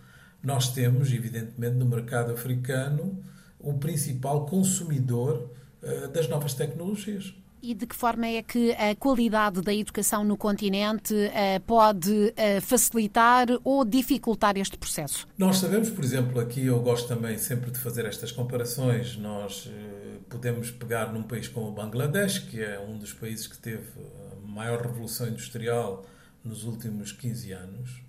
nós 0.42 0.72
temos, 0.72 1.12
evidentemente, 1.12 1.76
no 1.76 1.84
mercado 1.84 2.32
africano 2.32 3.22
o 3.58 3.74
principal 3.74 4.46
consumidor 4.46 5.50
uh, 5.82 6.08
das 6.08 6.28
novas 6.28 6.54
tecnologias. 6.54 7.34
E 7.62 7.74
de 7.74 7.86
que 7.86 7.94
forma 7.94 8.26
é 8.26 8.42
que 8.42 8.72
a 8.72 8.94
qualidade 8.94 9.60
da 9.60 9.74
educação 9.74 10.24
no 10.24 10.36
continente 10.36 11.12
uh, 11.12 11.60
pode 11.66 12.10
uh, 12.10 12.60
facilitar 12.62 13.48
ou 13.64 13.84
dificultar 13.84 14.56
este 14.56 14.78
processo? 14.78 15.26
Nós 15.36 15.58
sabemos, 15.58 15.90
por 15.90 16.04
exemplo, 16.04 16.40
aqui 16.40 16.66
eu 16.66 16.80
gosto 16.80 17.08
também 17.08 17.36
sempre 17.36 17.70
de 17.70 17.78
fazer 17.78 18.04
estas 18.04 18.30
comparações. 18.30 19.16
Nós 19.16 19.66
uh, 19.66 20.20
podemos 20.28 20.70
pegar 20.70 21.12
num 21.12 21.22
país 21.22 21.48
como 21.48 21.68
o 21.68 21.72
Bangladesh, 21.72 22.38
que 22.38 22.62
é 22.62 22.78
um 22.78 22.96
dos 22.96 23.12
países 23.12 23.46
que 23.48 23.58
teve 23.58 23.88
a 24.32 24.46
maior 24.46 24.80
revolução 24.80 25.26
industrial 25.26 26.06
nos 26.44 26.64
últimos 26.64 27.10
15 27.10 27.52
anos, 27.52 28.02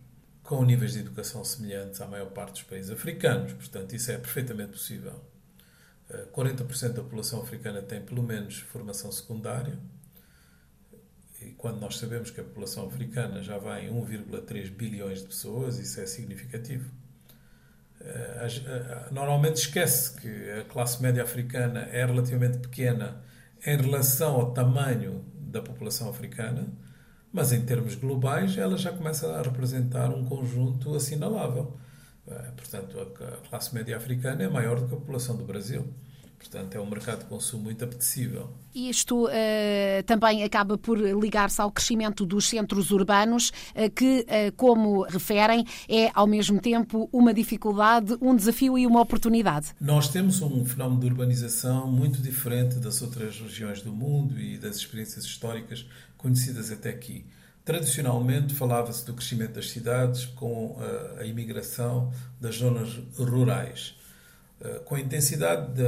com 0.44 0.64
níveis 0.64 0.94
de 0.94 1.00
educação 1.00 1.44
semelhantes 1.44 2.00
à 2.02 2.08
maior 2.08 2.30
parte 2.30 2.54
dos 2.54 2.64
países 2.64 2.92
africanos. 2.92 3.54
Portanto, 3.54 3.96
isso 3.96 4.12
é 4.12 4.18
perfeitamente 4.18 4.72
possível. 4.74 5.29
40% 6.34 6.94
da 6.94 7.04
população 7.04 7.42
africana 7.42 7.82
tem 7.82 8.02
pelo 8.02 8.24
menos 8.24 8.60
formação 8.60 9.12
secundária. 9.12 9.78
E 11.42 11.52
quando 11.52 11.80
nós 11.80 11.98
sabemos 11.98 12.32
que 12.32 12.42
a 12.42 12.44
população 12.44 12.88
africana 12.88 13.42
já 13.42 13.58
vai 13.58 13.88
em 13.88 13.94
1,3 13.94 14.70
bilhões 14.70 15.22
de 15.22 15.28
pessoas, 15.28 15.80
isso 15.80 16.00
é 16.02 16.06
significativo. 16.06 16.90
Eh, 18.02 18.48
eh, 18.66 19.08
normalmente 19.12 19.58
esquece 19.58 20.20
que 20.20 20.52
a 20.52 20.64
classe 20.66 21.02
média 21.02 21.24
africana 21.24 21.82
é 21.92 22.06
relativamente 22.06 22.60
pequena 22.60 23.22
em 23.66 23.78
relação 23.78 24.36
ao 24.36 24.54
tamanho 24.54 25.26
da 25.34 25.62
população 25.62 26.10
africana, 26.10 26.68
mas 27.32 27.52
em 27.52 27.66
termos 27.66 27.96
globais 27.96 28.58
ela 28.58 28.78
já 28.78 28.92
começa 28.92 29.28
a 29.34 29.42
representar 29.42 30.10
um 30.10 30.26
conjunto 30.26 30.96
assinalável. 30.96 31.78
Eh, 32.30 32.52
portanto, 32.56 33.00
a 33.00 33.48
classe 33.50 33.74
média 33.74 33.98
africana 33.98 34.44
é 34.44 34.48
maior 34.48 34.80
do 34.80 34.88
que 34.88 34.94
a 34.94 34.98
população 34.98 35.36
do 35.36 35.44
Brasil. 35.44 35.86
Portanto, 36.40 36.74
é 36.76 36.80
um 36.80 36.90
mercado 36.90 37.20
de 37.20 37.26
consumo 37.26 37.64
muito 37.64 37.84
apetecível. 37.84 38.50
E 38.74 38.90
isto 38.90 39.26
uh, 39.26 39.30
também 40.06 40.42
acaba 40.42 40.78
por 40.78 40.98
ligar-se 40.98 41.62
ao 41.62 41.70
crescimento 41.70 42.26
dos 42.26 42.48
centros 42.48 42.92
urbanos, 42.92 43.50
uh, 43.50 43.90
que, 43.94 44.22
uh, 44.22 44.52
como 44.56 45.04
referem, 45.04 45.66
é 45.90 46.10
ao 46.14 46.26
mesmo 46.26 46.62
tempo 46.62 47.10
uma 47.12 47.34
dificuldade, 47.34 48.16
um 48.22 48.34
desafio 48.34 48.78
e 48.78 48.88
uma 48.88 49.02
oportunidade. 49.02 49.76
Nós 49.82 50.08
temos 50.08 50.42
um 50.42 50.64
fenómeno 50.64 51.02
de 51.02 51.08
urbanização 51.08 51.92
muito 51.92 52.22
diferente 52.22 52.76
das 52.80 53.02
outras 53.02 53.38
regiões 53.42 53.82
do 53.82 53.92
mundo 53.92 54.40
e 54.40 54.58
das 54.58 54.78
experiências 54.78 55.26
históricas 55.26 55.86
conhecidas 56.18 56.72
até 56.72 56.90
aqui. 56.90 57.26
Tradicionalmente 57.70 58.56
falava-se 58.56 59.06
do 59.06 59.14
crescimento 59.14 59.54
das 59.54 59.70
cidades 59.70 60.26
com 60.26 60.76
a, 60.80 61.22
a 61.22 61.26
imigração 61.28 62.12
das 62.42 62.56
zonas 62.56 63.00
rurais. 63.16 63.96
Eh, 64.60 64.82
com 64.86 64.96
a 64.96 65.00
intensidade 65.00 65.76
de, 65.76 65.84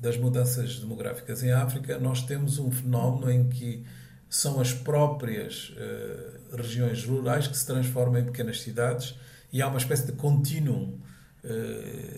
das 0.00 0.16
mudanças 0.16 0.80
demográficas 0.80 1.44
em 1.44 1.52
África, 1.52 2.00
nós 2.00 2.22
temos 2.22 2.58
um 2.58 2.68
fenómeno 2.72 3.30
em 3.30 3.48
que 3.48 3.86
são 4.28 4.60
as 4.60 4.74
próprias 4.74 5.68
uh, 5.70 6.56
regiões 6.56 7.04
rurais 7.04 7.46
que 7.46 7.56
se 7.56 7.64
transformam 7.64 8.20
em 8.20 8.24
pequenas 8.24 8.60
cidades 8.60 9.14
e 9.52 9.62
há 9.62 9.68
uma 9.68 9.78
espécie 9.78 10.06
de 10.06 10.12
contínuo 10.14 10.98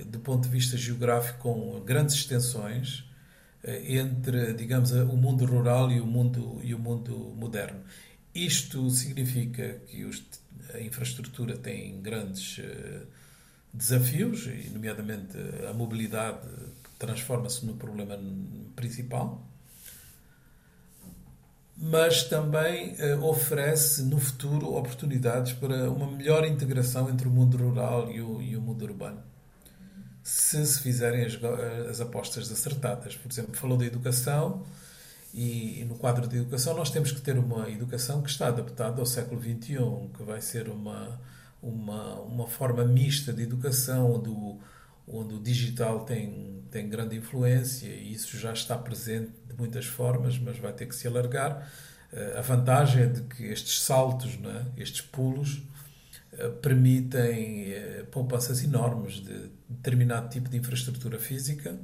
do 0.06 0.20
ponto 0.20 0.44
de 0.44 0.48
vista 0.48 0.78
geográfico 0.78 1.38
com 1.40 1.82
grandes 1.84 2.14
extensões 2.14 3.04
entre, 3.62 4.54
digamos, 4.54 4.92
o 4.92 5.16
mundo 5.16 5.44
rural 5.44 5.90
e 5.90 6.00
o 6.00 6.06
mundo, 6.06 6.60
e 6.62 6.74
o 6.74 6.78
mundo 6.78 7.34
moderno. 7.36 7.80
Isto 8.34 8.90
significa 8.90 9.80
que 9.86 10.04
os, 10.04 10.24
a 10.74 10.80
infraestrutura 10.80 11.56
tem 11.56 12.00
grandes 12.00 12.58
uh, 12.58 13.06
desafios, 13.72 14.46
e 14.46 14.70
nomeadamente 14.70 15.38
a 15.70 15.72
mobilidade 15.72 16.48
transforma-se 16.98 17.64
no 17.64 17.74
problema 17.74 18.18
principal, 18.74 19.46
mas 21.76 22.24
também 22.24 22.94
uh, 22.94 23.24
oferece 23.24 24.02
no 24.02 24.18
futuro 24.18 24.74
oportunidades 24.74 25.52
para 25.52 25.88
uma 25.88 26.10
melhor 26.10 26.44
integração 26.44 27.08
entre 27.08 27.28
o 27.28 27.30
mundo 27.30 27.56
rural 27.56 28.10
e 28.10 28.20
o, 28.20 28.42
e 28.42 28.56
o 28.56 28.60
mundo 28.60 28.84
urbano. 28.84 29.22
Se 30.24 30.64
se 30.66 30.80
fizerem 30.80 31.24
as, 31.24 31.34
as 31.88 32.00
apostas 32.00 32.50
acertadas. 32.50 33.14
Por 33.14 33.30
exemplo, 33.30 33.54
falou 33.54 33.76
da 33.76 33.84
educação 33.84 34.64
e, 35.34 35.80
e, 35.80 35.84
no 35.84 35.96
quadro 35.96 36.28
de 36.28 36.36
educação 36.36 36.76
nós 36.76 36.90
temos 36.90 37.10
que 37.10 37.20
ter 37.20 37.36
uma 37.36 37.68
educação 37.68 38.22
que 38.22 38.30
está 38.30 38.48
adaptada 38.48 39.00
ao 39.00 39.06
século 39.06 39.42
XXI, 39.42 39.76
que 40.16 40.22
vai 40.22 40.40
ser 40.40 40.68
uma, 40.68 41.20
uma, 41.60 42.20
uma 42.20 42.46
forma 42.46 42.84
mista 42.84 43.32
de 43.32 43.42
educação 43.42 44.12
onde 44.12 44.28
o, 44.28 44.60
onde 45.08 45.34
o 45.34 45.40
digital 45.40 46.04
tem, 46.04 46.62
tem 46.70 46.88
grande 46.88 47.16
influência 47.16 47.88
e 47.88 48.12
isso 48.12 48.38
já 48.38 48.52
está 48.52 48.78
presente 48.78 49.32
de 49.48 49.54
muitas 49.56 49.86
formas, 49.86 50.38
mas 50.38 50.58
vai 50.58 50.72
ter 50.72 50.86
que 50.86 50.94
se 50.94 51.08
alargar. 51.08 51.68
Eh, 52.12 52.38
a 52.38 52.40
vantagem 52.40 53.02
é 53.02 53.06
de 53.06 53.22
que 53.22 53.44
estes 53.44 53.80
saltos, 53.80 54.38
é? 54.44 54.82
estes 54.82 55.00
pulos, 55.00 55.62
eh, 56.32 56.48
permitem 56.62 57.72
eh, 57.72 58.06
poupanças 58.10 58.62
enormes 58.62 59.14
de 59.14 59.50
determinado 59.68 60.28
tipo 60.28 60.48
de 60.48 60.56
infraestrutura 60.56 61.18
física, 61.18 61.76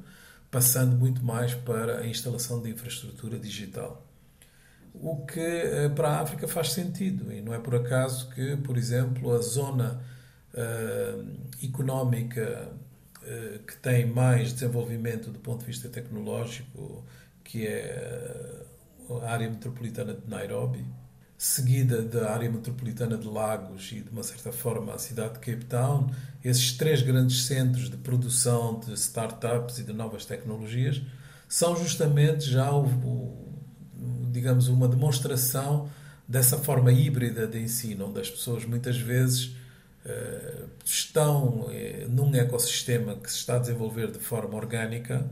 passando 0.50 0.96
muito 0.96 1.24
mais 1.24 1.54
para 1.54 1.98
a 2.00 2.06
instalação 2.06 2.60
de 2.60 2.70
infraestrutura 2.70 3.38
digital. 3.38 4.06
O 4.92 5.24
que 5.24 5.90
para 5.94 6.08
a 6.08 6.20
África 6.20 6.48
faz 6.48 6.72
sentido, 6.72 7.32
e 7.32 7.40
não 7.40 7.54
é 7.54 7.58
por 7.58 7.74
acaso 7.74 8.28
que, 8.30 8.56
por 8.56 8.76
exemplo, 8.76 9.32
a 9.32 9.38
zona 9.38 10.02
uh, 10.52 11.64
económica 11.64 12.72
uh, 13.22 13.58
que 13.60 13.76
tem 13.76 14.06
mais 14.06 14.52
desenvolvimento 14.52 15.30
do 15.30 15.38
ponto 15.38 15.60
de 15.60 15.66
vista 15.66 15.88
tecnológico, 15.88 17.04
que 17.44 17.66
é 17.66 18.64
a 19.22 19.30
área 19.30 19.48
metropolitana 19.48 20.14
de 20.14 20.28
Nairobi, 20.28 20.84
seguida 21.42 22.02
da 22.02 22.34
área 22.34 22.50
metropolitana 22.50 23.16
de 23.16 23.26
Lagos 23.26 23.92
e, 23.92 24.02
de 24.02 24.10
uma 24.10 24.22
certa 24.22 24.52
forma, 24.52 24.92
a 24.92 24.98
cidade 24.98 25.32
de 25.32 25.38
Cape 25.38 25.64
Town, 25.64 26.10
esses 26.44 26.72
três 26.72 27.00
grandes 27.00 27.46
centros 27.46 27.88
de 27.88 27.96
produção 27.96 28.78
de 28.78 28.92
startups 28.92 29.78
e 29.78 29.84
de 29.84 29.92
novas 29.94 30.26
tecnologias, 30.26 31.00
são 31.48 31.74
justamente 31.74 32.44
já 32.44 32.70
o, 32.70 32.84
o 32.84 33.56
digamos, 34.30 34.68
uma 34.68 34.86
demonstração 34.86 35.88
dessa 36.28 36.58
forma 36.58 36.92
híbrida 36.92 37.46
de 37.46 37.58
ensino, 37.58 38.08
onde 38.10 38.20
as 38.20 38.28
pessoas 38.28 38.66
muitas 38.66 38.98
vezes 38.98 39.56
uh, 40.04 40.68
estão 40.84 41.60
uh, 41.62 41.70
num 42.10 42.34
ecossistema 42.34 43.16
que 43.16 43.32
se 43.32 43.38
está 43.38 43.56
a 43.56 43.60
desenvolver 43.60 44.10
de 44.10 44.18
forma 44.18 44.56
orgânica 44.56 45.26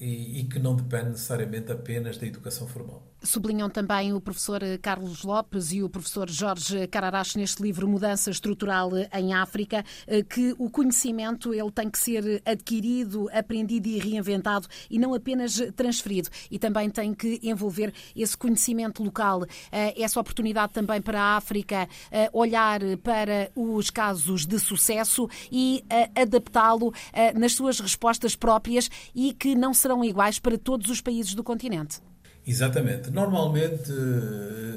e, 0.00 0.40
e 0.40 0.44
que 0.44 0.58
não 0.58 0.74
depende 0.74 1.10
necessariamente 1.10 1.70
apenas 1.70 2.16
da 2.16 2.26
educação 2.26 2.66
formal. 2.66 3.11
Sublinham 3.24 3.70
também 3.70 4.12
o 4.12 4.20
professor 4.20 4.60
Carlos 4.80 5.22
Lopes 5.22 5.72
e 5.72 5.82
o 5.82 5.88
professor 5.88 6.28
Jorge 6.28 6.86
Cararache 6.88 7.38
neste 7.38 7.62
livro 7.62 7.88
Mudança 7.88 8.30
Estrutural 8.30 8.90
em 9.12 9.32
África, 9.32 9.84
eh, 10.06 10.22
que 10.22 10.54
o 10.58 10.68
conhecimento 10.68 11.54
ele 11.54 11.70
tem 11.70 11.88
que 11.88 11.98
ser 11.98 12.42
adquirido, 12.44 13.28
aprendido 13.32 13.86
e 13.88 13.98
reinventado 13.98 14.66
e 14.90 14.98
não 14.98 15.14
apenas 15.14 15.60
transferido. 15.76 16.28
E 16.50 16.58
também 16.58 16.90
tem 16.90 17.14
que 17.14 17.40
envolver 17.42 17.92
esse 18.14 18.36
conhecimento 18.36 19.02
local. 19.02 19.44
Eh, 19.70 20.02
essa 20.02 20.20
oportunidade 20.20 20.72
também 20.72 21.00
para 21.00 21.20
a 21.20 21.36
África 21.36 21.88
eh, 22.10 22.28
olhar 22.32 22.80
para 23.02 23.50
os 23.54 23.90
casos 23.90 24.46
de 24.46 24.58
sucesso 24.58 25.28
e 25.50 25.84
adaptá-lo 26.14 26.92
nas 27.34 27.52
suas 27.52 27.80
respostas 27.80 28.34
próprias 28.34 28.90
e 29.14 29.32
que 29.32 29.54
não 29.54 29.72
serão 29.72 30.04
iguais 30.04 30.38
para 30.38 30.58
todos 30.58 30.90
os 30.90 31.00
países 31.00 31.34
do 31.34 31.44
continente. 31.44 32.00
Exatamente. 32.46 33.10
Normalmente, 33.10 33.92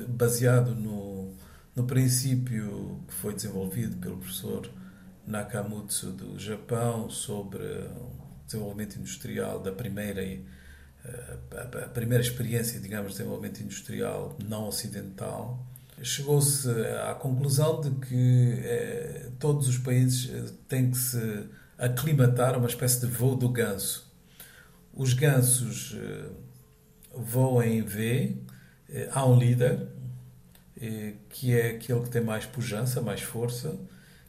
baseado 0.08 0.76
no, 0.76 1.34
no 1.76 1.86
princípio 1.86 3.04
que 3.08 3.14
foi 3.14 3.34
desenvolvido 3.34 3.98
pelo 3.98 4.18
professor 4.18 4.70
Nakamutsu 5.26 6.12
do 6.12 6.40
Japão 6.40 7.10
sobre 7.10 7.64
o 7.64 8.12
desenvolvimento 8.46 8.98
industrial 8.98 9.60
da 9.60 9.72
primeira 9.72 10.22
eh, 10.24 11.38
a 11.52 11.90
primeira 11.90 12.24
experiência, 12.24 12.80
digamos, 12.80 13.12
de 13.12 13.18
desenvolvimento 13.18 13.62
industrial 13.62 14.38
não 14.44 14.68
ocidental, 14.68 15.66
chegou-se 16.02 16.70
à 17.10 17.14
conclusão 17.14 17.80
de 17.82 17.92
que 17.92 18.60
eh, 18.64 19.30
todos 19.40 19.68
os 19.68 19.78
países 19.78 20.30
eh, 20.32 20.52
têm 20.68 20.92
que 20.92 20.98
se 20.98 21.48
aclimatar 21.78 22.56
a 22.56 22.58
uma 22.58 22.68
espécie 22.68 23.02
de 23.02 23.08
voo 23.08 23.36
do 23.36 23.50
ganso. 23.50 24.12
Os 24.94 25.14
gansos 25.14 25.96
voam 27.16 27.64
em 27.64 27.82
V, 27.82 28.38
eh, 28.90 29.10
há 29.12 29.26
um 29.26 29.38
líder, 29.38 29.88
eh, 30.80 31.14
que 31.30 31.54
é 31.54 31.72
aquele 31.72 32.02
que 32.02 32.10
tem 32.10 32.22
mais 32.22 32.46
pujança, 32.46 33.02
mais 33.02 33.22
força, 33.22 33.78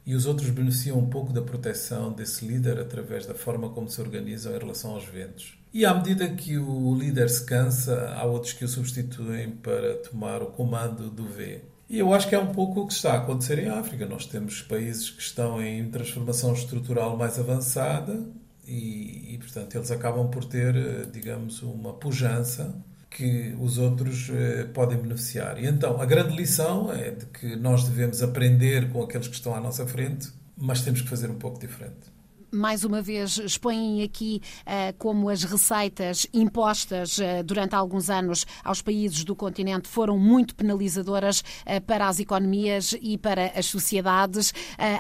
e 0.04 0.14
os 0.14 0.26
outros 0.26 0.50
beneficiam 0.50 0.98
um 0.98 1.10
pouco 1.10 1.32
da 1.32 1.42
proteção 1.42 2.12
desse 2.12 2.46
líder 2.46 2.78
através 2.78 3.26
da 3.26 3.34
forma 3.34 3.70
como 3.70 3.88
se 3.88 4.00
organizam 4.00 4.54
em 4.54 4.58
relação 4.58 4.92
aos 4.92 5.04
ventos. 5.04 5.58
E 5.74 5.84
à 5.84 5.92
medida 5.92 6.28
que 6.28 6.56
o 6.56 6.94
líder 6.94 7.28
se 7.28 7.44
cansa, 7.44 8.10
há 8.10 8.24
outros 8.24 8.52
que 8.52 8.64
o 8.64 8.68
substituem 8.68 9.50
para 9.50 9.96
tomar 9.96 10.42
o 10.42 10.46
comando 10.46 11.10
do 11.10 11.26
V. 11.26 11.60
E 11.88 11.98
eu 11.98 12.14
acho 12.14 12.28
que 12.28 12.34
é 12.34 12.38
um 12.38 12.52
pouco 12.52 12.80
o 12.80 12.86
que 12.86 12.92
está 12.92 13.12
a 13.12 13.18
acontecer 13.18 13.58
em 13.58 13.68
África. 13.68 14.06
Nós 14.06 14.26
temos 14.26 14.62
países 14.62 15.10
que 15.10 15.20
estão 15.20 15.62
em 15.62 15.88
transformação 15.90 16.52
estrutural 16.52 17.16
mais 17.16 17.38
avançada 17.38 18.24
e, 18.66 19.34
e 19.34 19.38
portanto, 19.38 19.74
eles 19.76 19.90
acabam 19.90 20.28
por 20.28 20.44
ter, 20.44 20.74
eh, 20.74 21.06
digamos, 21.12 21.62
uma 21.62 21.94
pujança 21.94 22.82
que 23.08 23.54
os 23.60 23.78
outros 23.78 24.28
eh, 24.30 24.64
podem 24.74 24.98
beneficiar. 24.98 25.62
E 25.62 25.66
então, 25.66 26.00
a 26.00 26.04
grande 26.04 26.36
lição 26.36 26.92
é 26.92 27.10
de 27.10 27.26
que 27.26 27.56
nós 27.56 27.84
devemos 27.84 28.22
aprender 28.22 28.90
com 28.90 29.02
aqueles 29.02 29.28
que 29.28 29.34
estão 29.34 29.54
à 29.54 29.60
nossa 29.60 29.86
frente, 29.86 30.28
mas 30.56 30.82
temos 30.82 31.00
que 31.00 31.08
fazer 31.08 31.30
um 31.30 31.38
pouco 31.38 31.58
diferente 31.58 32.15
mais 32.50 32.84
uma 32.84 33.02
vez 33.02 33.38
expõem 33.38 34.02
aqui 34.02 34.40
uh, 34.62 34.94
como 34.98 35.28
as 35.28 35.42
receitas 35.42 36.26
impostas 36.32 37.18
uh, 37.18 37.44
durante 37.44 37.74
alguns 37.74 38.10
anos 38.10 38.46
aos 38.64 38.82
países 38.82 39.24
do 39.24 39.34
continente 39.34 39.88
foram 39.88 40.18
muito 40.18 40.54
penalizadoras 40.54 41.40
uh, 41.40 41.80
para 41.86 42.08
as 42.08 42.18
economias 42.20 42.94
e 43.00 43.18
para 43.18 43.52
as 43.56 43.66
sociedades. 43.66 44.52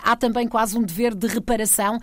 há 0.02 0.16
também 0.16 0.48
quase 0.48 0.76
um 0.78 0.82
dever 0.82 1.14
de 1.14 1.26
reparação 1.26 1.98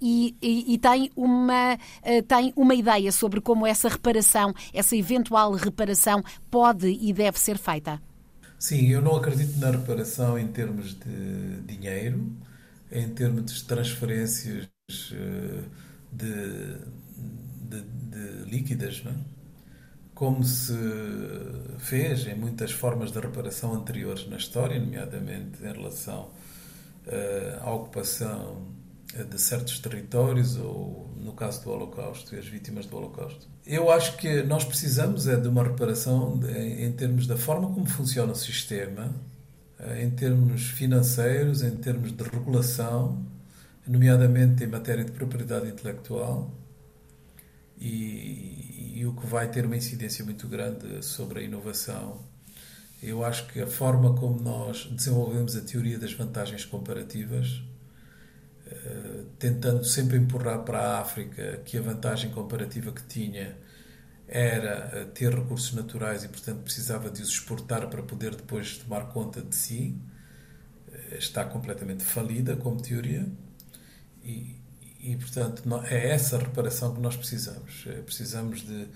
e, 0.00 0.34
e, 0.40 0.74
e, 0.74 0.78
tem, 0.78 1.10
uma, 1.16 1.78
tem 2.26 2.52
uma 2.56 2.74
ideia 2.74 3.10
sobre 3.12 3.40
como 3.40 3.66
essa 3.66 3.88
reparação, 3.88 4.52
essa 4.72 4.96
eventual 4.96 5.52
reparação, 5.52 6.22
pode 6.50 6.88
e 6.88 7.12
deve 7.12 7.38
ser 7.38 7.58
feita. 7.58 8.00
Sim, 8.58 8.88
eu 8.88 9.02
não 9.02 9.16
acredito 9.16 9.58
na 9.58 9.70
reparação 9.70 10.38
em 10.38 10.48
termos 10.48 10.94
de 10.94 11.60
dinheiro, 11.66 12.32
em 12.90 13.08
termos 13.10 13.52
de 13.52 13.64
transferências 13.64 14.64
eh, 14.64 14.73
de, 16.12 16.78
de, 17.68 17.80
de 17.82 18.50
líquidas, 18.50 19.02
não 19.02 19.12
é? 19.12 19.14
como 20.14 20.44
se 20.44 20.78
fez 21.78 22.26
em 22.26 22.36
muitas 22.36 22.70
formas 22.70 23.10
de 23.10 23.18
reparação 23.18 23.74
anteriores 23.74 24.28
na 24.28 24.36
história, 24.36 24.78
nomeadamente 24.78 25.62
em 25.62 25.72
relação 25.72 26.30
uh, 27.06 27.62
à 27.62 27.72
ocupação 27.72 28.62
de 29.28 29.40
certos 29.40 29.78
territórios 29.78 30.56
ou 30.56 31.10
no 31.16 31.32
caso 31.32 31.62
do 31.64 31.70
Holocausto 31.70 32.34
e 32.34 32.38
as 32.38 32.46
vítimas 32.46 32.86
do 32.86 32.96
Holocausto. 32.96 33.48
Eu 33.66 33.90
acho 33.90 34.16
que 34.16 34.42
nós 34.42 34.64
precisamos 34.64 35.26
é 35.26 35.36
de 35.36 35.48
uma 35.48 35.62
reparação 35.62 36.40
em, 36.48 36.90
termos 36.92 37.26
da 37.26 37.36
forma 37.36 37.72
como 37.72 37.86
funciona 37.86 38.32
o 38.32 38.36
sistema, 38.36 39.14
em 40.00 40.10
termos 40.10 40.62
financeiros, 40.62 41.62
em 41.62 41.76
termos 41.76 42.12
de 42.12 42.24
regulação 42.24 43.24
nomeadamente 43.86 44.64
em 44.64 44.66
matéria 44.66 45.04
de 45.04 45.12
propriedade 45.12 45.68
intelectual, 45.68 46.50
e, 47.78 48.94
e, 48.96 49.06
o 49.06 49.14
que 49.14 49.26
vai 49.26 49.50
ter 49.50 49.66
uma 49.66 49.76
incidência 49.76 50.24
muito 50.24 50.48
grande 50.48 51.04
sobre 51.04 51.40
a 51.40 51.42
inovação. 51.42 52.24
Eu 53.02 53.24
acho 53.24 53.46
que 53.48 53.60
a 53.60 53.66
forma 53.66 54.14
como 54.14 54.40
nós 54.40 54.86
desenvolvemos 54.86 55.56
a 55.56 55.60
teoria 55.60 55.98
das 55.98 56.12
vantagens 56.14 56.64
comparativas, 56.64 57.62
eh, 58.66 59.24
tentando 59.38 59.84
sempre 59.84 60.16
empurrar 60.16 60.60
para 60.64 60.78
a 60.78 61.00
África 61.00 61.60
que 61.64 61.76
a 61.76 61.82
vantagem 61.82 62.30
comparativa 62.30 62.92
que 62.92 63.02
tinha 63.02 63.56
era 64.26 64.90
eh, 64.94 65.04
ter 65.12 65.34
recursos 65.34 65.74
naturais 65.74 66.24
e, 66.24 66.28
portanto, 66.28 66.62
precisava 66.62 67.10
de 67.10 67.20
os 67.22 67.28
exportar 67.28 67.88
para 67.88 68.02
poder 68.02 68.34
depois 68.34 68.78
tomar 68.78 69.08
conta 69.12 69.42
de 69.42 69.54
si, 69.54 70.00
eh, 70.90 71.18
está 71.18 71.44
completamente 71.44 72.04
falida 72.04 72.56
como 72.56 72.80
teoria. 72.80 73.26
E, 74.24 74.56
e, 75.00 75.16
portanto, 75.16 75.62
é 75.84 76.10
essa 76.10 76.38
reparação 76.38 76.94
que 76.94 77.00
nós 77.00 77.16
precisamos. 77.16 77.84
É, 77.86 78.00
precisamos 78.00 78.62
de 78.62 78.86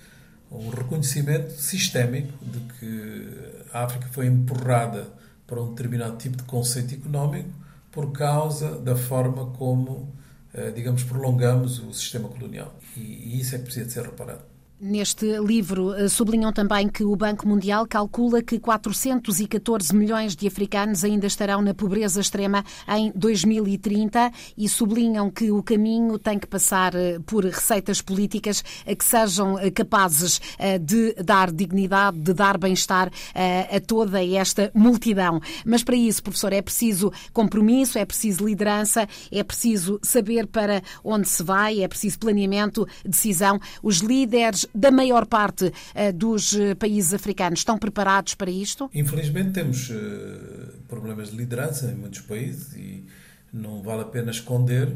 um 0.51 0.71
reconhecimento 0.71 1.53
sistémico 1.53 2.33
de 2.43 2.61
que 2.75 3.29
a 3.73 3.85
África 3.85 4.09
foi 4.11 4.27
empurrada 4.27 5.07
para 5.47 5.63
um 5.63 5.71
determinado 5.71 6.17
tipo 6.17 6.37
de 6.37 6.43
conceito 6.45 6.95
económico 6.95 7.51
por 7.91 8.13
causa 8.13 8.79
da 8.79 8.97
forma 8.97 9.47
como, 9.53 10.15
eh, 10.55 10.71
digamos, 10.71 11.03
prolongamos 11.03 11.79
o 11.81 11.93
sistema 11.93 12.29
colonial. 12.29 12.75
E 12.97 13.39
isso 13.41 13.55
é 13.55 13.59
que 13.59 13.65
precisa 13.65 13.91
ser 13.91 14.05
reparado. 14.05 14.43
Neste 14.81 15.41
livro 15.41 15.93
eh, 15.93 16.09
sublinham 16.09 16.53
também 16.53 16.89
que 16.89 17.03
o 17.03 17.17
Banco 17.17 17.49
Mundial 17.49 17.85
calcula 17.85 18.41
que 18.41 18.61
414 18.61 19.93
milhões 19.93 20.37
de 20.37 20.47
africanos 20.47 21.03
ainda 21.03 21.27
estarão 21.27 21.61
na 21.61 21.75
pobreza 21.75 22.21
extrema 22.21 22.65
em 22.87 23.11
2030 23.13 24.31
e 24.57 24.69
sublinham 24.69 25.33
que 25.33 25.51
o 25.51 25.65
caminho 25.65 26.17
tem 26.17 26.39
que 26.39 26.47
passar 26.47 26.95
eh, 26.95 27.19
por 27.27 27.45
receitas 27.45 28.01
políticas 28.01 28.63
eh, 28.87 28.95
que 28.95 29.05
sejam 29.05 29.57
capazes 29.75 30.41
de 30.81 31.15
dar 31.15 31.51
dignidade, 31.51 32.19
de 32.19 32.33
dar 32.33 32.57
bem-estar 32.59 33.11
a 33.35 33.81
toda 33.81 34.25
esta 34.25 34.71
multidão. 34.75 35.41
Mas 35.65 35.83
para 35.83 35.97
isso, 35.97 36.23
professor, 36.23 36.53
é 36.53 36.63
preciso 36.63 37.13
compromisso, 37.33 37.99
é 37.99 38.05
preciso 38.05 38.47
liderança, 38.47 39.09
é 39.31 39.43
preciso 39.43 39.99
saber 40.03 40.47
para 40.47 40.83
onde 41.03 41.29
se 41.29 41.43
vai, 41.43 41.83
é 41.83 41.89
preciso 41.89 42.19
planeamento, 42.19 42.87
decisão. 43.05 43.59
Os 43.83 43.99
líderes 43.99 44.68
da 44.75 44.91
maior 44.91 45.27
parte 45.27 45.73
eh, 45.95 46.13
dos 46.13 46.55
eh, 46.55 46.75
países 46.75 47.15
africanos 47.15 47.61
estão 47.61 47.79
preparados 47.79 48.35
para 48.35 48.51
isto? 48.51 48.91
Infelizmente 48.95 49.53
temos 49.53 49.91
eh, 49.91 50.75
problemas 50.89 51.31
de 51.31 51.37
liderança 51.37 51.91
em 51.91 51.95
muitos 51.95 52.21
países 52.21 52.75
e 52.75 53.07
não 53.53 53.83
vale 53.83 54.03
a 54.03 54.05
pena 54.05 54.31
esconder 54.31 54.95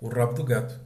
o 0.00 0.08
rabo 0.08 0.34
do 0.34 0.44
gato. 0.44 0.80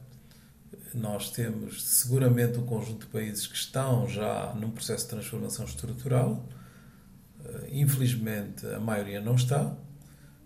Nós 0.93 1.29
temos 1.29 1.81
seguramente 1.83 2.59
um 2.59 2.65
conjunto 2.65 3.05
de 3.05 3.11
países 3.11 3.47
que 3.47 3.55
estão 3.55 4.07
já 4.09 4.53
num 4.59 4.69
processo 4.69 5.05
de 5.05 5.11
transformação 5.11 5.63
estrutural. 5.63 6.45
Infelizmente 7.71 8.65
a 8.67 8.79
maioria 8.81 9.21
não 9.21 9.35
está, 9.35 9.73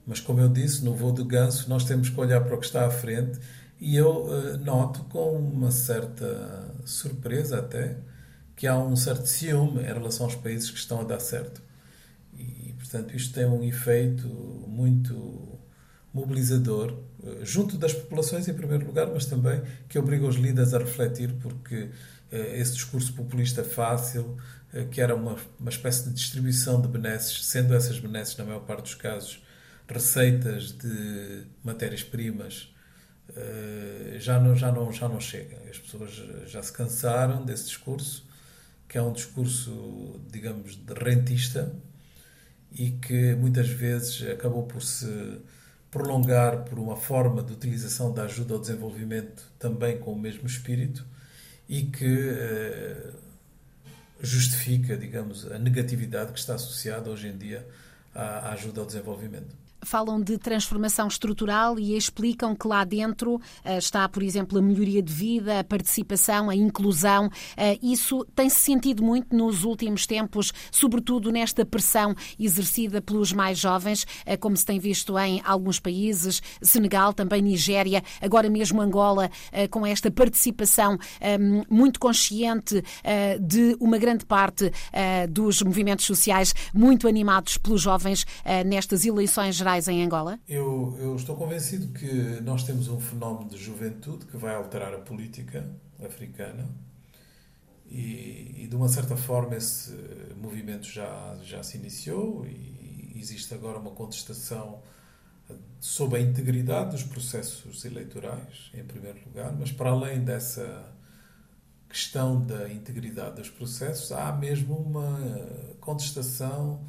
mas 0.06 0.20
como 0.20 0.40
eu 0.40 0.48
disse, 0.48 0.86
no 0.86 0.94
voo 0.94 1.12
do 1.12 1.26
ganso 1.26 1.68
nós 1.68 1.86
temos 1.86 2.10
que 2.10 2.20
olhar 2.20 2.42
para 2.42 2.56
o 2.56 2.60
que 2.60 2.68
está 2.68 2.86
à 2.86 2.92
frente 2.92 3.40
e 3.82 3.96
eu 3.96 4.58
noto 4.60 5.04
com 5.06 5.36
uma 5.38 5.72
certa 5.72 6.75
surpresa 6.90 7.60
até 7.60 7.98
que 8.56 8.68
há 8.68 8.78
um 8.78 8.96
certo 8.96 9.28
ciúme 9.28 9.82
em 9.82 9.86
relação 9.86 10.26
aos 10.26 10.36
países 10.36 10.72
que 10.72 10.78
estão 10.78 11.02
a 11.02 11.04
dar 11.04 11.20
certo. 11.20 11.62
E, 12.38 12.74
portanto, 12.78 13.16
isto 13.16 13.34
tem 13.34 13.46
um 13.46 13.64
efeito 13.64 14.28
muito 14.68 15.60
mobilizador 16.14 16.98
uh, 17.20 17.46
junto 17.46 17.78
das 17.78 17.94
populações, 17.94 18.48
em 18.48 18.54
primeiro 18.54 18.86
lugar, 18.86 19.08
mas 19.08 19.26
também 19.26 19.62
que 19.90 20.00
obriga 20.00 20.26
os 20.26 20.36
líderes 20.36 20.74
a 20.74 20.78
refletir, 20.78 21.34
porque 21.42 21.76
uh, 21.84 21.90
esse 22.32 22.74
discurso 22.74 23.14
populista 23.14 23.64
fácil, 23.64 24.38
que 24.92 25.00
era 25.00 25.16
uma, 25.16 25.38
uma 25.58 25.70
espécie 25.70 26.04
de 26.04 26.14
distribuição 26.14 26.82
de 26.82 26.90
benesses, 26.90 27.46
sendo 27.46 27.74
essas 27.74 27.98
benesses, 27.98 28.36
na 28.36 28.44
maior 28.44 28.60
parte 28.60 28.82
dos 28.82 28.96
casos, 28.96 29.42
receitas 29.88 30.72
de 30.72 31.44
matérias-primas 31.64 32.70
eh, 32.72 32.75
já 34.20 34.40
não, 34.40 34.56
já, 34.56 34.72
não, 34.72 34.92
já 34.92 35.10
não 35.10 35.20
chega. 35.20 35.58
As 35.70 35.78
pessoas 35.78 36.12
já 36.48 36.62
se 36.62 36.72
cansaram 36.72 37.44
desse 37.46 37.66
discurso, 37.66 38.26
que 38.88 38.98
é 38.98 39.02
um 39.02 39.12
discurso, 39.12 40.20
digamos, 40.32 40.76
de 40.76 40.94
rentista 40.94 41.74
e 42.72 42.92
que 42.92 43.36
muitas 43.36 43.70
vezes 43.70 44.30
acabou 44.30 44.64
por 44.64 44.82
se 44.82 45.40
prolongar 45.90 46.66
por 46.66 46.78
uma 46.78 46.98
forma 46.98 47.42
de 47.42 47.54
utilização 47.54 48.14
da 48.14 48.24
ajuda 48.24 48.54
ao 48.54 48.60
desenvolvimento 48.60 49.44
também 49.58 49.98
com 49.98 50.12
o 50.12 50.20
mesmo 50.20 50.46
espírito 50.46 51.06
e 51.70 51.84
que 51.84 52.30
eh, 52.30 53.12
justifica, 54.20 54.98
digamos, 54.98 55.50
a 55.50 55.58
negatividade 55.58 56.34
que 56.34 56.40
está 56.40 56.56
associada 56.56 57.10
hoje 57.10 57.28
em 57.28 57.38
dia 57.38 57.66
à 58.14 58.50
ajuda 58.52 58.82
ao 58.82 58.88
desenvolvimento 58.88 59.65
falam 59.86 60.20
de 60.20 60.38
transformação 60.38 61.08
estrutural 61.08 61.80
e 61.80 61.96
explicam 61.96 62.56
que 62.56 62.68
lá 62.68 62.84
dentro 62.84 63.36
uh, 63.36 63.42
está, 63.78 64.08
por 64.10 64.24
exemplo, 64.24 64.58
a 64.58 64.62
melhoria 64.62 65.02
de 65.02 65.14
vida, 65.14 65.60
a 65.60 65.64
participação, 65.64 66.50
a 66.50 66.56
inclusão. 66.56 67.28
Uh, 67.28 67.32
isso 67.82 68.26
tem-se 68.36 68.58
sentido 68.58 69.04
muito 69.04 69.36
nos 69.36 69.64
últimos 69.64 70.08
tempos, 70.08 70.52
sobretudo 70.72 71.32
nesta 71.32 71.66
pressão 71.66 72.16
exercida 72.40 73.02
pelos 73.02 73.32
mais 73.32 73.60
jovens, 73.60 74.04
uh, 74.04 74.38
como 74.40 74.58
se 74.58 74.66
tem 74.66 74.80
visto 74.80 75.18
em 75.20 75.42
alguns 75.46 75.80
países, 75.80 76.42
Senegal, 76.62 77.14
também 77.14 77.42
Nigéria, 77.42 78.04
agora 78.22 78.50
mesmo 78.50 78.82
Angola, 78.82 79.30
com 79.70 79.86
esta 79.86 80.10
participação 80.10 80.98
muito 81.70 82.00
consciente 82.00 82.84
de 83.40 83.78
uma 83.80 83.98
grande 83.98 84.26
parte 84.26 84.72
dos 85.30 85.62
movimentos 85.62 86.06
sociais, 86.06 86.54
muito 86.74 87.08
animados 87.08 87.58
pelos 87.58 87.82
jovens 87.82 88.26
nestas 88.66 89.06
eleições 89.06 89.56
gerais 89.56 89.75
em 89.88 90.04
Angola? 90.04 90.40
Eu, 90.48 90.96
eu 91.00 91.16
estou 91.16 91.36
convencido 91.36 91.88
que 91.88 92.42
nós 92.42 92.64
temos 92.64 92.88
um 92.88 93.00
fenómeno 93.00 93.50
de 93.50 93.58
juventude 93.58 94.26
que 94.26 94.38
vai 94.38 94.56
alterar 94.56 94.94
a 94.94 95.00
política 95.00 95.70
africana 96.04 96.68
e, 97.90 98.64
e, 98.64 98.68
de 98.68 98.76
uma 98.76 98.88
certa 98.90 99.16
forma 99.16 99.56
esse 99.56 99.94
movimento 100.42 100.88
já, 100.88 101.38
já 101.44 101.62
se 101.62 101.78
iniciou 101.78 102.46
e 102.46 103.14
existe 103.16 103.54
agora 103.54 103.78
uma 103.78 103.92
contestação 103.92 104.82
sob 105.80 106.16
a 106.16 106.20
integridade 106.20 106.92
dos 106.92 107.04
processos 107.04 107.86
eleitorais, 107.86 108.72
em 108.74 108.84
primeiro 108.84 109.20
lugar, 109.26 109.54
mas 109.54 109.72
para 109.72 109.92
além 109.92 110.24
dessa 110.24 110.84
questão 111.88 112.44
da 112.44 112.68
integridade 112.70 113.36
dos 113.36 113.50
processos, 113.50 114.12
há 114.12 114.32
mesmo 114.32 114.76
uma 114.76 115.20
contestação 115.80 116.82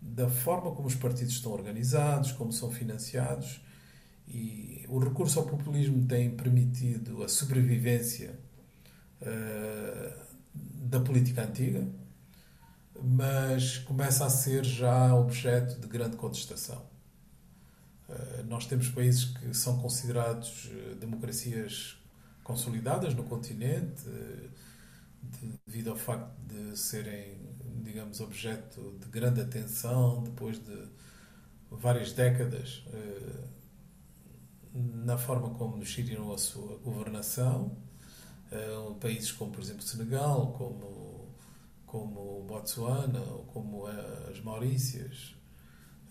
da 0.00 0.28
forma 0.28 0.70
como 0.72 0.88
os 0.88 0.94
partidos 0.94 1.34
estão 1.34 1.52
organizados, 1.52 2.32
como 2.32 2.52
são 2.52 2.70
financiados. 2.70 3.60
E 4.26 4.84
o 4.88 4.98
recurso 4.98 5.38
ao 5.38 5.46
populismo 5.46 6.06
tem 6.06 6.30
permitido 6.30 7.22
a 7.22 7.28
sobrevivência 7.28 8.38
uh, 9.20 10.20
da 10.54 11.00
política 11.00 11.42
antiga, 11.42 11.86
mas 13.02 13.78
começa 13.78 14.24
a 14.24 14.30
ser 14.30 14.64
já 14.64 15.14
objeto 15.14 15.80
de 15.80 15.86
grande 15.86 16.16
contestação. 16.16 16.88
Uh, 18.08 18.44
nós 18.48 18.66
temos 18.66 18.88
países 18.88 19.24
que 19.24 19.52
são 19.54 19.78
considerados 19.78 20.66
uh, 20.66 20.94
democracias 20.96 21.96
consolidadas 22.44 23.14
no 23.14 23.24
continente, 23.24 24.04
devido 25.66 25.90
ao 25.90 25.96
facto 25.96 26.32
de 26.46 26.76
serem 26.76 27.49
digamos, 27.82 28.20
objeto 28.20 28.96
de 29.00 29.06
grande 29.08 29.40
atenção 29.40 30.22
depois 30.22 30.58
de 30.58 30.88
várias 31.70 32.12
décadas 32.12 32.84
eh, 32.92 33.44
na 34.74 35.16
forma 35.18 35.50
como 35.50 35.84
geriram 35.84 36.32
a 36.32 36.38
sua 36.38 36.76
governação. 36.78 37.76
Eh, 38.50 38.94
países 39.00 39.32
como, 39.32 39.52
por 39.52 39.62
exemplo, 39.62 39.82
Senegal, 39.82 40.52
como, 40.58 41.28
como 41.86 42.44
Botsuana, 42.44 43.20
ou 43.20 43.44
como 43.44 43.86
as 43.86 44.40
Maurícias, 44.40 45.34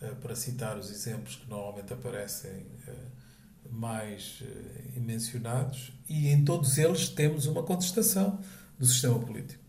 eh, 0.02 0.12
para 0.22 0.36
citar 0.36 0.78
os 0.78 0.90
exemplos 0.90 1.36
que 1.36 1.50
normalmente 1.50 1.94
aparecem 1.94 2.66
mais 3.72 4.42
mencionados, 4.96 5.94
e 6.08 6.30
em 6.30 6.44
todos 6.44 6.80
eles 6.80 7.10
temos 7.10 7.46
uma 7.46 7.62
contestação 7.62 8.40
do 8.80 8.86
sistema 8.86 9.20
político 9.20 9.69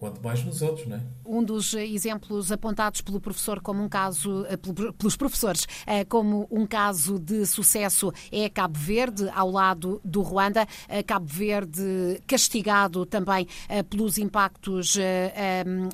quanto 0.00 0.22
mais 0.24 0.42
nos 0.42 0.62
outros, 0.62 0.86
não 0.86 0.96
é? 0.96 1.00
Um 1.26 1.44
dos 1.44 1.74
exemplos 1.74 2.50
apontados 2.50 3.02
pelo 3.02 3.20
professor 3.20 3.60
como 3.60 3.82
um 3.82 3.88
caso, 3.88 4.46
eh, 4.46 4.56
pelos 4.56 5.14
professores, 5.14 5.66
eh, 5.86 6.06
como 6.06 6.48
um 6.50 6.66
caso 6.66 7.18
de 7.18 7.44
sucesso 7.44 8.10
é 8.32 8.48
Cabo 8.48 8.78
Verde, 8.78 9.28
ao 9.34 9.50
lado 9.50 10.00
do 10.02 10.22
Ruanda. 10.22 10.66
Eh, 10.88 11.02
Cabo 11.02 11.26
Verde 11.26 12.20
castigado 12.26 13.04
também 13.04 13.46
pelos 13.90 14.16
impactos 14.16 14.96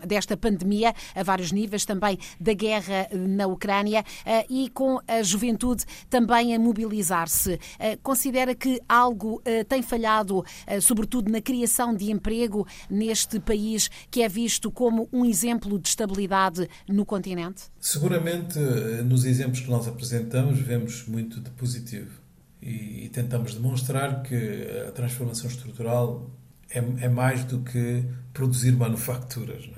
desta 0.06 0.36
pandemia 0.36 0.94
a 1.14 1.22
vários 1.24 1.50
níveis, 1.50 1.84
também 1.84 2.18
da 2.38 2.52
guerra 2.52 3.08
na 3.12 3.46
Ucrânia 3.46 4.04
e 4.48 4.70
com 4.70 5.00
a 5.08 5.22
juventude 5.22 5.84
também 6.08 6.54
a 6.54 6.58
mobilizar-se. 6.58 7.58
Considera 8.02 8.54
que 8.54 8.80
algo 8.88 9.42
tem 9.68 9.82
falhado, 9.82 10.44
sobretudo 10.80 11.32
na 11.32 11.40
criação 11.40 11.94
de 11.94 12.10
emprego 12.10 12.66
neste 12.88 13.40
país 13.40 13.90
que 14.10 14.22
é 14.22 14.28
visto 14.28 14.70
como 14.70 15.08
um 15.12 15.24
exemplo 15.24 15.78
de 15.78 15.88
estabilidade 15.88 16.68
no 16.88 17.04
continente? 17.04 17.64
Seguramente, 17.80 18.58
nos 19.04 19.24
exemplos 19.24 19.60
que 19.60 19.70
nós 19.70 19.86
apresentamos, 19.88 20.58
vemos 20.58 21.06
muito 21.06 21.40
de 21.40 21.50
positivo 21.50 22.26
e, 22.60 23.08
tentamos 23.12 23.54
demonstrar 23.54 24.22
que 24.22 24.66
a 24.88 24.90
transformação 24.90 25.48
estrutural 25.48 26.30
é, 26.70 26.78
é 26.78 27.08
mais 27.08 27.44
do 27.44 27.60
que 27.60 28.04
produzir 28.32 28.72
manufaturas. 28.72 29.68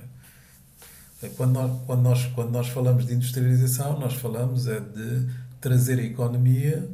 É? 1.22 1.28
Quando, 1.30 1.52
nós, 1.52 1.80
quando, 1.86 2.02
nós, 2.02 2.26
quando 2.26 2.50
nós 2.50 2.68
falamos 2.68 3.06
de 3.06 3.14
industrialização, 3.14 3.98
nós 3.98 4.14
falamos 4.14 4.66
é 4.66 4.80
de 4.80 5.28
trazer 5.60 5.98
a 5.98 6.02
economia 6.02 6.88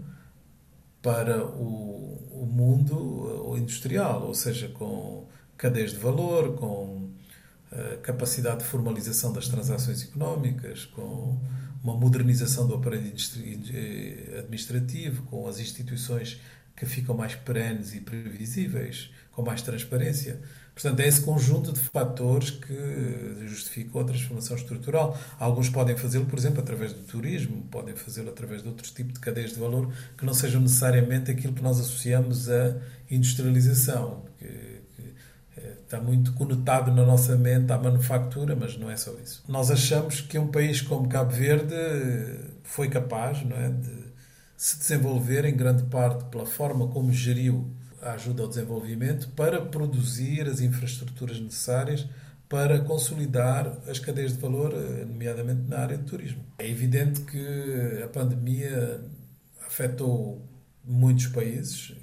para 1.02 1.44
o, 1.44 2.18
o 2.32 2.46
mundo 2.46 3.54
industrial, 3.56 4.26
ou 4.26 4.34
seja, 4.34 4.68
com 4.68 5.26
cadeias 5.56 5.92
de 5.92 5.98
valor, 5.98 6.54
com 6.54 7.03
capacidade 8.02 8.58
de 8.58 8.64
formalização 8.64 9.32
das 9.32 9.48
transações 9.48 10.02
económicas, 10.02 10.84
com 10.86 11.38
uma 11.82 11.94
modernização 11.94 12.66
do 12.66 12.74
aparelho 12.74 13.12
administrativo, 14.38 15.22
com 15.24 15.46
as 15.46 15.58
instituições 15.58 16.40
que 16.76 16.86
ficam 16.86 17.14
mais 17.14 17.34
perenes 17.34 17.94
e 17.94 18.00
previsíveis, 18.00 19.10
com 19.32 19.42
mais 19.42 19.62
transparência. 19.62 20.40
Portanto, 20.74 21.00
é 21.00 21.06
esse 21.06 21.20
conjunto 21.20 21.72
de 21.72 21.78
fatores 21.78 22.50
que 22.50 23.46
justificam 23.46 24.00
a 24.00 24.04
transformação 24.04 24.56
estrutural. 24.56 25.16
Alguns 25.38 25.68
podem 25.68 25.96
fazê-lo, 25.96 26.26
por 26.26 26.36
exemplo, 26.36 26.60
através 26.60 26.92
do 26.92 27.04
turismo, 27.04 27.62
podem 27.70 27.94
fazê-lo 27.94 28.30
através 28.30 28.62
de 28.62 28.68
outros 28.68 28.90
tipos 28.90 29.14
de 29.14 29.20
cadeias 29.20 29.52
de 29.52 29.60
valor 29.60 29.92
que 30.18 30.24
não 30.24 30.34
sejam 30.34 30.60
necessariamente 30.60 31.30
aquilo 31.30 31.52
que 31.52 31.62
nós 31.62 31.78
associamos 31.78 32.48
à 32.50 32.76
industrialização. 33.08 34.24
Que 34.36 34.73
está 35.56 36.00
muito 36.00 36.32
conotado 36.34 36.92
na 36.92 37.04
nossa 37.04 37.36
mente 37.36 37.72
à 37.72 37.78
manufatura, 37.78 38.56
mas 38.56 38.76
não 38.76 38.90
é 38.90 38.96
só 38.96 39.12
isso. 39.22 39.44
Nós 39.48 39.70
achamos 39.70 40.20
que 40.20 40.38
um 40.38 40.48
país 40.48 40.80
como 40.80 41.08
Cabo 41.08 41.32
Verde 41.32 41.74
foi 42.62 42.88
capaz 42.88 43.44
não 43.44 43.56
é, 43.56 43.70
de 43.70 44.04
se 44.56 44.78
desenvolver 44.78 45.44
em 45.44 45.56
grande 45.56 45.84
parte 45.84 46.24
pela 46.24 46.46
forma 46.46 46.88
como 46.88 47.12
geriu 47.12 47.70
a 48.00 48.12
ajuda 48.12 48.42
ao 48.42 48.48
desenvolvimento 48.48 49.28
para 49.30 49.60
produzir 49.60 50.46
as 50.48 50.60
infraestruturas 50.60 51.40
necessárias 51.40 52.06
para 52.48 52.78
consolidar 52.80 53.78
as 53.88 53.98
cadeias 53.98 54.34
de 54.34 54.38
valor, 54.38 54.72
nomeadamente 55.06 55.62
na 55.68 55.78
área 55.78 55.96
do 55.96 56.04
turismo. 56.04 56.44
É 56.58 56.68
evidente 56.68 57.22
que 57.22 58.02
a 58.02 58.08
pandemia 58.08 59.00
afetou 59.66 60.46
muitos 60.84 61.26
países 61.28 61.94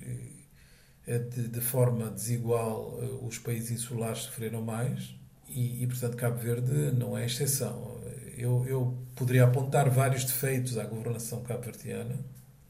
de, 1.05 1.47
de, 1.47 1.61
forma 1.61 2.09
desigual, 2.11 2.99
eh, 3.01 3.25
os 3.25 3.37
países 3.37 3.71
insulares 3.71 4.19
sofreram 4.19 4.61
mais 4.61 5.15
e, 5.47 5.83
e, 5.83 5.87
portanto, 5.87 6.15
Cabo 6.15 6.37
Verde 6.37 6.91
não 6.97 7.17
é 7.17 7.25
exceção. 7.25 7.99
Eu, 8.37 8.65
eu 8.67 8.97
poderia 9.15 9.43
apontar 9.43 9.89
vários 9.89 10.23
defeitos 10.23 10.77
à 10.77 10.85
governação 10.85 11.43
cabo-verdiana, 11.43 12.15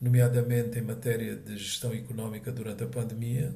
nomeadamente 0.02 0.80
em 0.80 0.82
matéria 0.82 1.36
de 1.36 1.58
gestão 1.58 1.94
económica 1.94 2.52
durante 2.52 2.84
a 2.84 2.88
pandemia, 2.88 3.56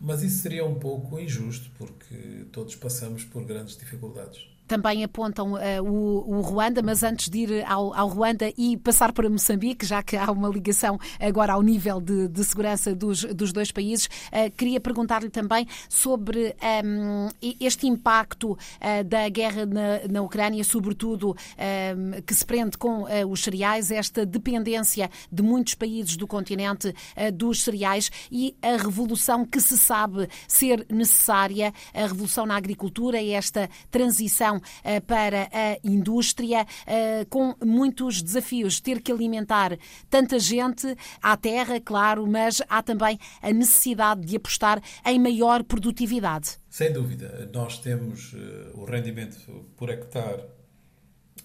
mas 0.00 0.22
isso 0.22 0.38
seria 0.42 0.64
um 0.64 0.76
pouco 0.76 1.20
injusto, 1.20 1.70
porque 1.76 2.46
todos 2.50 2.74
passamos 2.74 3.24
por 3.24 3.44
grandes 3.44 3.76
dificuldades 3.76 4.48
também 4.70 5.02
apontam 5.02 5.54
uh, 5.54 5.58
o, 5.82 6.36
o, 6.36 6.40
Ruanda, 6.42 6.80
mas 6.80 7.02
antes 7.02 7.28
de 7.28 7.38
ir 7.38 7.64
ao, 7.66 7.92
ao, 7.92 8.06
Ruanda 8.06 8.52
e 8.56 8.76
passar 8.76 9.12
para 9.12 9.28
Moçambique, 9.28 9.84
já 9.84 10.00
que 10.00 10.16
há 10.16 10.30
uma 10.30 10.48
ligação 10.48 10.96
agora 11.18 11.54
ao 11.54 11.60
nível 11.60 12.00
de, 12.00 12.28
de 12.28 12.44
segurança 12.44 12.94
dos, 12.94 13.24
dos, 13.24 13.52
dois 13.52 13.72
países, 13.72 14.06
uh, 14.06 14.48
queria 14.56 14.80
perguntar-lhe 14.80 15.28
também 15.28 15.66
sobre 15.88 16.54
um, 16.84 17.28
ehm, 17.42 17.56
este 17.58 17.88
impacto 17.88 18.52
uh, 18.52 19.04
da 19.04 19.28
guerra 19.28 19.66
na, 19.66 20.06
na 20.08 20.22
Ucrânia, 20.22 20.62
sobretudo 20.62 21.30
um, 21.30 21.34
ehm, 21.58 22.22
que 22.24 22.32
se 22.32 22.46
prende 22.46 22.78
com 22.78 23.06
os 23.28 23.42
cereais, 23.42 23.90
esta 23.90 24.24
dependência 24.24 25.10
de 25.32 25.42
muitos 25.42 25.74
países 25.74 26.16
do 26.16 26.28
continente 26.28 26.94
dos 27.34 27.64
cereais 27.64 28.10
e 28.30 28.54
a 28.62 28.76
revolução 28.76 29.44
que 29.44 29.60
se 29.60 29.76
sabe 29.76 30.28
ser 30.46 30.86
necessária, 30.88 31.72
a 31.92 32.02
revolução 32.02 32.46
na 32.46 32.56
agricultura 32.56 33.20
e 33.20 33.30
esta 33.30 33.68
transição 33.90 34.59
eh, 34.82 35.00
para 35.00 35.48
a 35.52 35.78
indústria 35.84 36.66
eh, 36.86 37.26
com 37.28 37.54
muitos 37.64 38.22
desafios. 38.22 38.80
Ter 38.80 39.00
que 39.00 39.12
alimentar 39.12 39.78
tanta 40.08 40.38
gente 40.38 40.96
à 41.22 41.36
terra, 41.36 41.80
claro, 41.80 42.26
mas 42.26 42.62
há 42.68 42.82
também 42.82 43.18
a 43.42 43.52
necessidade 43.52 44.22
de 44.22 44.36
apostar 44.36 44.82
em 45.04 45.18
maior 45.18 45.62
produtividade. 45.64 46.58
Sem 46.68 46.92
dúvida, 46.92 47.50
nós 47.52 47.78
temos 47.78 48.34
eh, 48.34 48.70
o 48.74 48.84
rendimento 48.84 49.66
por 49.76 49.90
hectare 49.90 50.44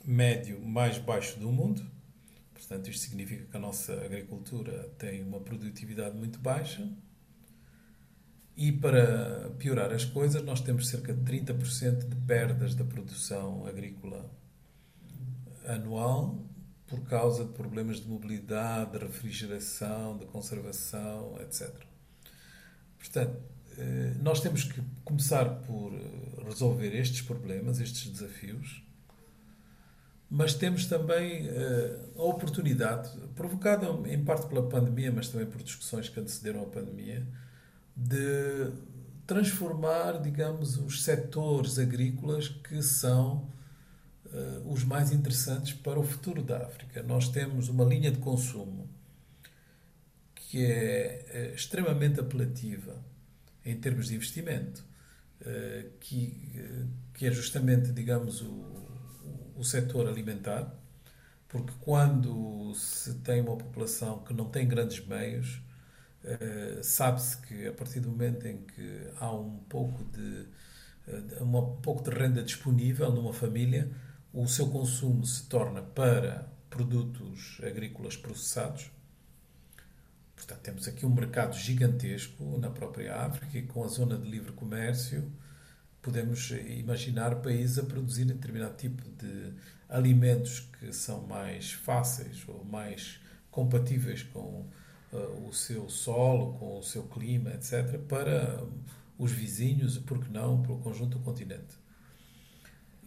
médio 0.05 0.61
mais 0.61 0.97
baixo 0.97 1.39
do 1.39 1.51
mundo. 1.51 1.85
Portanto, 2.53 2.89
isto 2.89 3.07
significa 3.07 3.45
que 3.45 3.57
a 3.57 3.59
nossa 3.59 3.93
agricultura 3.93 4.89
tem 4.97 5.21
uma 5.23 5.39
produtividade 5.39 6.15
muito 6.15 6.39
baixa 6.39 6.87
e 8.57 8.71
para 8.71 9.51
piorar 9.59 9.91
as 9.91 10.05
coisas, 10.05 10.41
nós 10.41 10.61
temos 10.61 10.87
cerca 10.87 11.13
de 11.13 11.21
30% 11.21 12.07
de 12.07 12.15
perdas 12.27 12.73
da 12.73 12.85
produção 12.85 13.65
agrícola 13.65 14.29
anual 15.65 16.41
por 16.87 17.01
causa 17.01 17.43
de 17.43 17.51
problemas 17.51 17.99
de 17.99 18.07
mobilidade, 18.07 18.91
de 18.91 18.99
refrigeração, 18.99 20.17
de 20.17 20.25
conservação, 20.25 21.35
etc. 21.41 21.73
Portanto, 22.97 23.41
eh, 23.77 24.13
nós 24.21 24.39
temos 24.39 24.63
que 24.63 24.81
começar 25.03 25.45
por 25.61 25.93
eh, 25.93 26.43
resolver 26.45 26.95
estes 26.95 27.21
problemas, 27.21 27.79
estes 27.79 28.09
desafios, 28.09 28.83
mas 30.29 30.53
temos 30.53 30.85
também 30.85 31.47
eh, 31.47 31.99
a 32.15 32.23
oportunidade, 32.23 33.09
provocada 33.35 33.87
em 34.07 34.23
parte 34.23 34.47
pela 34.47 34.67
pandemia, 34.69 35.11
mas 35.11 35.29
também 35.29 35.47
por 35.47 35.61
discussões 35.61 36.07
que 36.07 36.19
antecederam 36.19 36.63
a 36.63 36.67
pandemia, 36.67 37.25
de 37.95 38.71
transformar, 39.25 40.21
digamos, 40.21 40.77
os 40.77 41.03
setores 41.03 41.79
agrícolas 41.79 42.49
que 42.49 42.81
são 42.81 43.49
uh, 44.25 44.71
os 44.71 44.83
mais 44.83 45.11
interessantes 45.11 45.73
para 45.73 45.99
o 45.99 46.03
futuro 46.03 46.43
da 46.43 46.57
África. 46.57 47.01
Nós 47.01 47.29
temos 47.29 47.69
uma 47.69 47.83
linha 47.83 48.11
de 48.11 48.19
consumo 48.19 48.89
que 50.35 50.63
é, 50.63 51.25
é 51.29 51.53
extremamente 51.55 52.19
apelativa 52.19 53.03
em 53.63 53.75
termos 53.75 54.07
de 54.09 54.15
investimento, 54.15 54.85
uh, 55.41 55.89
que, 55.99 56.63
que 57.13 57.25
é 57.25 57.31
justamente, 57.31 57.91
digamos, 57.91 58.41
o, 58.41 58.85
o 59.55 59.63
setor 59.63 60.07
alimentar, 60.07 60.71
porque 61.47 61.73
quando 61.79 62.73
se 62.75 63.15
tem 63.15 63.41
uma 63.41 63.55
população 63.55 64.19
que 64.19 64.33
não 64.33 64.45
tem 64.45 64.67
grandes 64.67 65.03
meios, 65.05 65.61
uh, 66.25 66.83
sabe-se 66.83 67.37
que 67.37 67.67
a 67.67 67.73
partir 67.73 67.99
do 67.99 68.09
momento 68.09 68.47
em 68.47 68.57
que 68.57 69.07
há 69.19 69.33
um 69.33 69.57
pouco 69.69 70.03
de, 70.05 70.47
uh, 71.07 71.43
um 71.43 71.81
pouco 71.81 72.03
de 72.03 72.15
renda 72.15 72.43
disponível 72.43 73.11
numa 73.11 73.33
família, 73.33 73.89
o 74.33 74.47
seu 74.47 74.69
consumo 74.69 75.25
se 75.25 75.47
torna 75.47 75.81
para 75.81 76.47
produtos 76.69 77.57
agrícolas 77.63 78.17
processados. 78.17 78.91
Portanto, 80.35 80.59
temos 80.59 80.87
aqui 80.87 81.05
um 81.05 81.13
mercado 81.13 81.55
gigantesco 81.55 82.57
na 82.59 82.69
própria 82.69 83.15
África 83.15 83.57
e 83.57 83.63
com 83.63 83.83
a 83.83 83.87
zona 83.87 84.17
de 84.17 84.29
livre 84.29 84.51
comércio 84.51 85.31
podemos 86.05 86.51
imaginar 86.51 87.37
países 87.37 87.79
a 87.79 87.83
produzir 87.83 88.25
determinado 88.25 88.75
tipo 88.75 89.01
de 89.17 89.53
alimentos 89.89 90.59
que 90.59 90.93
são 90.93 91.25
mais 91.25 91.71
fáceis 91.71 92.43
ou 92.47 92.63
mais 92.63 93.19
compatíveis 93.49 94.21
com 94.21 94.67
o 95.47 95.53
seu 95.53 95.89
solo, 95.89 96.53
com 96.53 96.79
o 96.79 96.83
seu 96.83 97.03
clima, 97.03 97.51
etc., 97.51 97.97
para 98.07 98.63
os 99.17 99.31
vizinhos 99.31 99.95
e, 99.95 100.01
por 100.01 100.23
que 100.23 100.31
não, 100.31 100.61
para 100.61 100.73
o 100.73 100.79
conjunto 100.79 101.17
do 101.17 101.23
continente. 101.23 101.75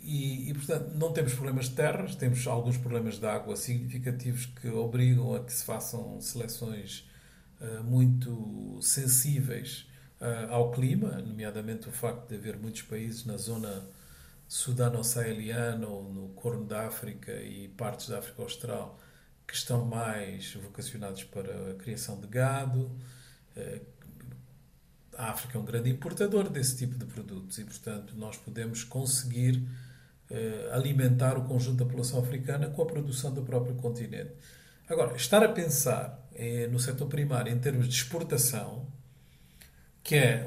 E, 0.01 0.51
e, 0.51 0.55
portanto, 0.55 0.95
não 0.95 1.13
temos 1.13 1.35
problemas 1.35 1.69
de 1.69 1.75
terras, 1.75 2.15
temos 2.15 2.47
alguns 2.47 2.77
problemas 2.77 3.19
de 3.19 3.27
água 3.27 3.57
significativos 3.57 4.47
que 4.47 4.69
obrigam 4.69 5.35
a 5.35 5.45
que 5.45 5.53
se 5.53 5.65
façam 5.65 6.21
seleções 6.21 7.09
uh, 7.61 7.83
muito 7.85 8.79
sensíveis 8.81 9.87
uh, 10.21 10.53
ao 10.53 10.71
clima, 10.71 11.21
nomeadamente 11.21 11.89
o 11.89 11.93
facto 11.93 12.29
de 12.29 12.37
haver 12.37 12.57
muitos 12.57 12.83
países 12.83 13.27
na 13.27 13.37
zona 13.37 13.87
sudano-saeliana 14.47 15.87
ou 15.87 16.03
no 16.11 16.29
Corno 16.31 16.65
da 16.65 16.87
África 16.87 17.33
e 17.43 17.69
partes 17.69 18.09
da 18.09 18.19
África 18.19 18.41
Austral 18.43 18.99
que 19.49 19.55
estão 19.55 19.85
mais 19.85 20.55
vocacionados 20.55 21.25
para 21.25 21.71
a 21.71 21.75
criação 21.75 22.21
de 22.21 22.29
gado. 22.29 22.91
Uh, 23.57 23.81
a 25.17 25.31
África 25.31 25.59
é 25.59 25.61
um 25.61 25.65
grande 25.65 25.91
importador 25.91 26.49
desse 26.49 26.77
tipo 26.77 26.97
de 26.97 27.07
produtos 27.07 27.59
e, 27.59 27.65
portanto, 27.65 28.15
nós 28.15 28.37
podemos 28.37 28.85
conseguir 28.85 29.57
uh, 30.31 30.75
alimentar 30.75 31.37
o 31.39 31.45
conjunto 31.45 31.79
da 31.79 31.87
população 31.87 32.21
africana 32.21 32.69
com 32.69 32.83
a 32.83 32.87
produção 32.87 33.33
do 33.33 33.43
próprio 33.43 33.75
continente. 33.75 34.33
Agora, 34.87 35.17
estar 35.17 35.43
a 35.43 35.49
pensar 35.49 36.29
eh, 36.35 36.67
no 36.69 36.81
setor 36.81 37.09
primário 37.09 37.53
em 37.53 37.59
termos 37.59 37.87
de 37.87 37.95
exportação 37.95 38.87
que 40.03 40.17
é, 40.17 40.43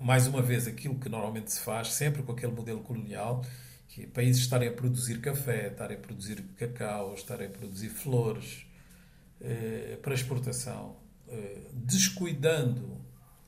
mais 0.00 0.26
uma 0.26 0.42
vez, 0.42 0.66
aquilo 0.66 0.98
que 0.98 1.08
normalmente 1.08 1.50
se 1.50 1.60
faz, 1.60 1.88
sempre 1.94 2.22
com 2.22 2.32
aquele 2.32 2.52
modelo 2.52 2.80
colonial, 2.80 3.42
que 3.88 4.02
é 4.02 4.06
países 4.06 4.42
estarem 4.42 4.68
a 4.68 4.72
produzir 4.72 5.20
café, 5.20 5.68
estarem 5.68 5.96
a 5.96 6.00
produzir 6.00 6.42
cacau, 6.56 7.14
estarem 7.14 7.46
a 7.46 7.50
produzir 7.50 7.88
flores 7.88 8.66
eh, 9.40 9.98
para 10.02 10.14
exportação, 10.14 10.96
eh, 11.28 11.70
descuidando 11.72 13.00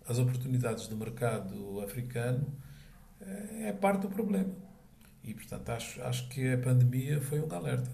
as 0.06 0.18
oportunidades 0.18 0.86
do 0.86 0.96
mercado 0.96 1.80
africano, 1.80 2.46
eh, 3.20 3.68
é 3.68 3.72
parte 3.72 4.02
do 4.02 4.08
problema. 4.08 4.54
E, 5.24 5.34
portanto, 5.34 5.70
acho, 5.70 6.00
acho 6.02 6.28
que 6.28 6.52
a 6.52 6.58
pandemia 6.58 7.20
foi 7.20 7.40
um 7.40 7.52
alerta. 7.52 7.90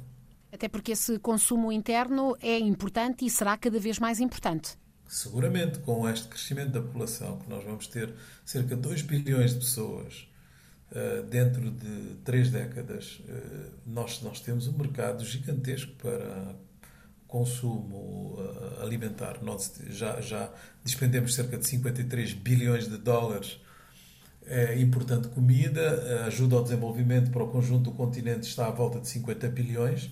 Até 0.53 0.69
porque 0.69 0.93
esse 0.93 1.19
consumo 1.19 1.73
interno 1.73 2.37
é 2.43 2.59
importante 2.59 3.25
e 3.25 3.31
será 3.31 3.57
cada 3.57 3.79
vez 3.79 3.99
mais 3.99 4.21
importante 4.21 4.77
seguramente 5.13 5.79
com 5.81 6.09
este 6.09 6.27
crescimento 6.27 6.71
da 6.71 6.81
população, 6.81 7.39
que 7.39 7.51
nós 7.51 7.63
vamos 7.63 7.87
ter 7.87 8.15
cerca 8.47 8.75
de 8.75 8.81
2 8.81 9.03
bilhões 9.03 9.53
de 9.53 9.59
pessoas 9.59 10.27
dentro 11.31 11.71
de 11.71 12.17
três 12.23 12.51
décadas, 12.51 13.21
uh, 13.21 13.73
nós, 13.87 14.21
nós 14.23 14.41
temos 14.41 14.69
um 14.69 14.77
mercado 14.77 15.25
gigantesco 15.25 15.93
para 15.95 16.55
consumo 17.27 18.35
uh, 18.37 18.83
alimentar. 18.83 19.43
Nós 19.43 19.73
já, 19.89 20.21
já 20.21 20.53
despendemos 20.85 21.35
cerca 21.35 21.57
de 21.57 21.67
53 21.67 22.35
bilhões 22.35 22.89
de 22.89 22.99
dólares 22.99 23.59
é 24.45 24.77
importante 24.81 25.29
comida, 25.29 26.25
ajuda 26.27 26.57
ao 26.57 26.65
desenvolvimento 26.65 27.31
para 27.31 27.45
o 27.45 27.49
conjunto 27.49 27.91
do 27.91 27.93
continente 27.93 28.49
está 28.49 28.67
à 28.67 28.71
volta 28.73 28.99
de 28.99 29.07
50 29.09 29.49
bilhões. 29.49 30.11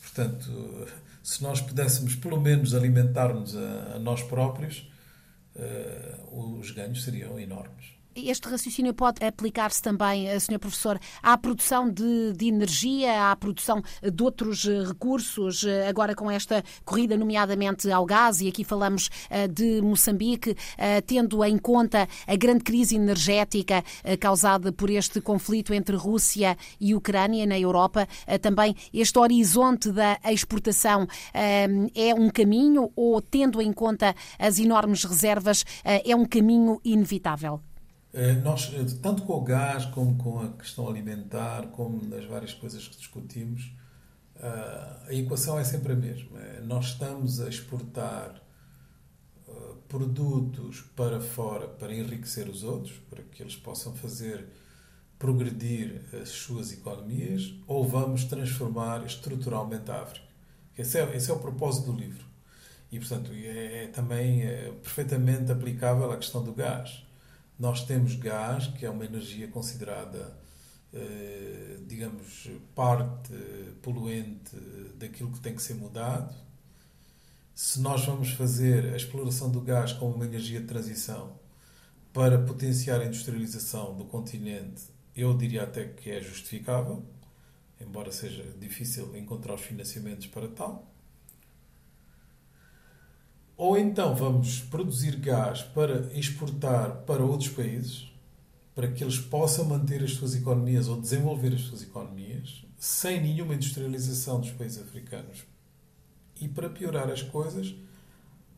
Portanto, 0.00 0.86
se 1.20 1.42
nós 1.42 1.60
pudéssemos 1.60 2.14
pelo 2.14 2.40
menos 2.40 2.76
alimentar-nos 2.76 3.56
a, 3.56 3.96
a 3.96 3.98
nós 3.98 4.22
próprios, 4.22 4.88
os 6.30 6.70
ganhos 6.70 7.02
seriam 7.02 7.40
enormes. 7.40 8.01
Este 8.14 8.46
raciocínio 8.46 8.92
pode 8.92 9.24
aplicar-se 9.24 9.80
também, 9.80 10.28
eh, 10.28 10.38
Sr. 10.38 10.58
Professor, 10.58 11.00
à 11.22 11.38
produção 11.38 11.90
de, 11.90 12.34
de, 12.34 12.48
energia, 12.48 13.30
à 13.30 13.36
produção 13.36 13.82
de 14.02 14.22
outros 14.22 14.66
eh, 14.66 14.84
recursos, 14.84 15.64
eh, 15.64 15.88
agora 15.88 16.14
com 16.14 16.30
esta 16.30 16.62
corrida, 16.84 17.16
nomeadamente 17.16 17.90
ao 17.90 18.04
gás, 18.04 18.40
e 18.40 18.48
aqui 18.48 18.64
falamos 18.64 19.08
de 19.50 19.80
Moçambique, 19.80 20.56
tendo 21.06 21.44
em 21.44 21.56
conta 21.58 22.08
a 22.26 22.36
grande 22.36 22.64
crise 22.64 22.96
energética 22.96 23.82
causada 24.20 24.72
por 24.72 24.90
este 24.90 25.20
conflito 25.20 25.72
entre 25.72 25.96
Rússia 25.96 26.56
e 26.80 26.94
Ucrânia 26.94 27.46
na 27.46 27.58
Europa, 27.58 28.06
também 28.40 28.74
este 28.92 29.18
horizonte 29.18 29.90
da 29.90 30.18
exportação 30.30 31.06
é 31.32 32.14
um 32.14 32.28
caminho 32.30 32.90
ou, 32.94 33.20
tendo 33.20 33.60
em 33.60 33.72
conta 33.72 34.14
as 34.38 34.58
enormes 34.58 35.04
reservas, 35.04 35.64
é 35.84 36.14
um 36.14 36.24
caminho 36.24 36.80
inevitável? 36.84 37.60
Eh, 38.14 38.34
nós, 38.34 38.70
eh, 38.74 38.84
tanto 39.02 39.22
com 39.22 39.34
o 39.34 39.42
gás, 39.42 39.86
como 39.86 40.16
com 40.16 40.40
a 40.40 40.48
questão 40.52 40.88
alimentar, 40.88 41.68
como 41.68 42.02
nas 42.04 42.24
várias 42.26 42.52
coisas 42.52 42.86
que 42.86 42.96
discutimos, 42.96 43.72
eh, 44.36 44.96
a 45.08 45.14
equação 45.14 45.58
é 45.58 45.64
sempre 45.64 45.92
a 45.94 45.96
mesma. 45.96 46.38
Nós 46.64 46.86
estamos 46.86 47.40
a 47.40 47.48
exportar 47.48 48.40
produtos 49.88 50.80
para 50.96 51.20
fora 51.20 51.68
para 51.68 51.94
enriquecer 51.94 52.48
os 52.48 52.62
outros, 52.64 52.96
para 53.10 53.22
que 53.22 53.42
eles 53.42 53.56
possam 53.56 53.94
fazer 53.94 54.48
progredir 55.18 56.02
as 56.20 56.30
suas 56.30 56.72
economias, 56.72 57.54
ou 57.66 57.86
vamos 57.86 58.24
transformar 58.24 59.04
estruturalmente 59.04 59.90
a 59.90 60.02
África. 60.02 60.26
Esse 60.76 60.98
é, 60.98 61.16
esse 61.16 61.30
é 61.30 61.34
o 61.34 61.38
propósito 61.38 61.92
do 61.92 61.98
livro. 61.98 62.24
E, 62.90 62.98
portanto, 62.98 63.30
é, 63.34 63.84
é 63.84 63.86
também 63.88 64.42
é 64.42 64.72
perfeitamente 64.82 65.52
aplicável 65.52 66.10
à 66.10 66.16
questão 66.16 66.42
do 66.42 66.52
gás. 66.54 67.04
Nós 67.62 67.84
temos 67.84 68.16
gás, 68.16 68.66
que 68.66 68.84
é 68.84 68.90
uma 68.90 69.04
energia 69.04 69.46
considerada, 69.46 70.36
eh, 70.92 71.76
digamos, 71.86 72.50
parte 72.74 73.32
poluente 73.80 74.56
daquilo 74.98 75.30
que 75.30 75.38
tem 75.38 75.54
que 75.54 75.62
ser 75.62 75.74
mudado. 75.74 76.34
Se 77.54 77.80
nós 77.80 78.04
vamos 78.04 78.32
fazer 78.32 78.92
a 78.92 78.96
exploração 78.96 79.48
do 79.48 79.60
gás 79.60 79.92
como 79.92 80.12
uma 80.12 80.24
energia 80.24 80.60
de 80.60 80.66
transição 80.66 81.38
para 82.12 82.36
potenciar 82.36 83.00
a 83.00 83.04
industrialização 83.04 83.96
do 83.96 84.06
continente, 84.06 84.82
eu 85.14 85.32
diria 85.32 85.62
até 85.62 85.84
que 85.84 86.10
é 86.10 86.20
justificável, 86.20 87.04
embora 87.80 88.10
seja 88.10 88.42
difícil 88.58 89.16
encontrar 89.16 89.54
os 89.54 89.60
financiamentos 89.62 90.26
para 90.26 90.48
tal. 90.48 90.91
Ou 93.56 93.78
então 93.78 94.14
vamos 94.14 94.60
produzir 94.60 95.16
gás 95.16 95.62
para 95.62 96.10
exportar 96.16 97.02
para 97.02 97.22
outros 97.22 97.50
países, 97.50 98.10
para 98.74 98.90
que 98.90 99.04
eles 99.04 99.18
possam 99.18 99.66
manter 99.66 100.02
as 100.02 100.12
suas 100.12 100.34
economias 100.34 100.88
ou 100.88 101.00
desenvolver 101.00 101.54
as 101.54 101.60
suas 101.62 101.82
economias, 101.82 102.64
sem 102.78 103.20
nenhuma 103.20 103.54
industrialização 103.54 104.40
dos 104.40 104.50
países 104.50 104.82
africanos. 104.82 105.44
E 106.40 106.48
para 106.48 106.68
piorar 106.68 107.10
as 107.10 107.22
coisas, 107.22 107.74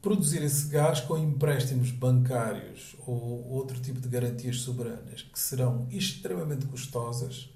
produzir 0.01 0.43
esse 0.43 0.69
gás 0.69 1.01
com 1.01 1.19
empréstimos 1.19 1.91
bancários 1.91 2.95
ou 3.07 3.51
outro 3.51 3.81
tipo 3.81 4.01
de 4.01 4.09
garantias 4.09 4.61
soberanas, 4.61 5.23
que 5.23 5.39
serão 5.39 5.89
extremamente 5.91 6.67
custosas, 6.67 7.51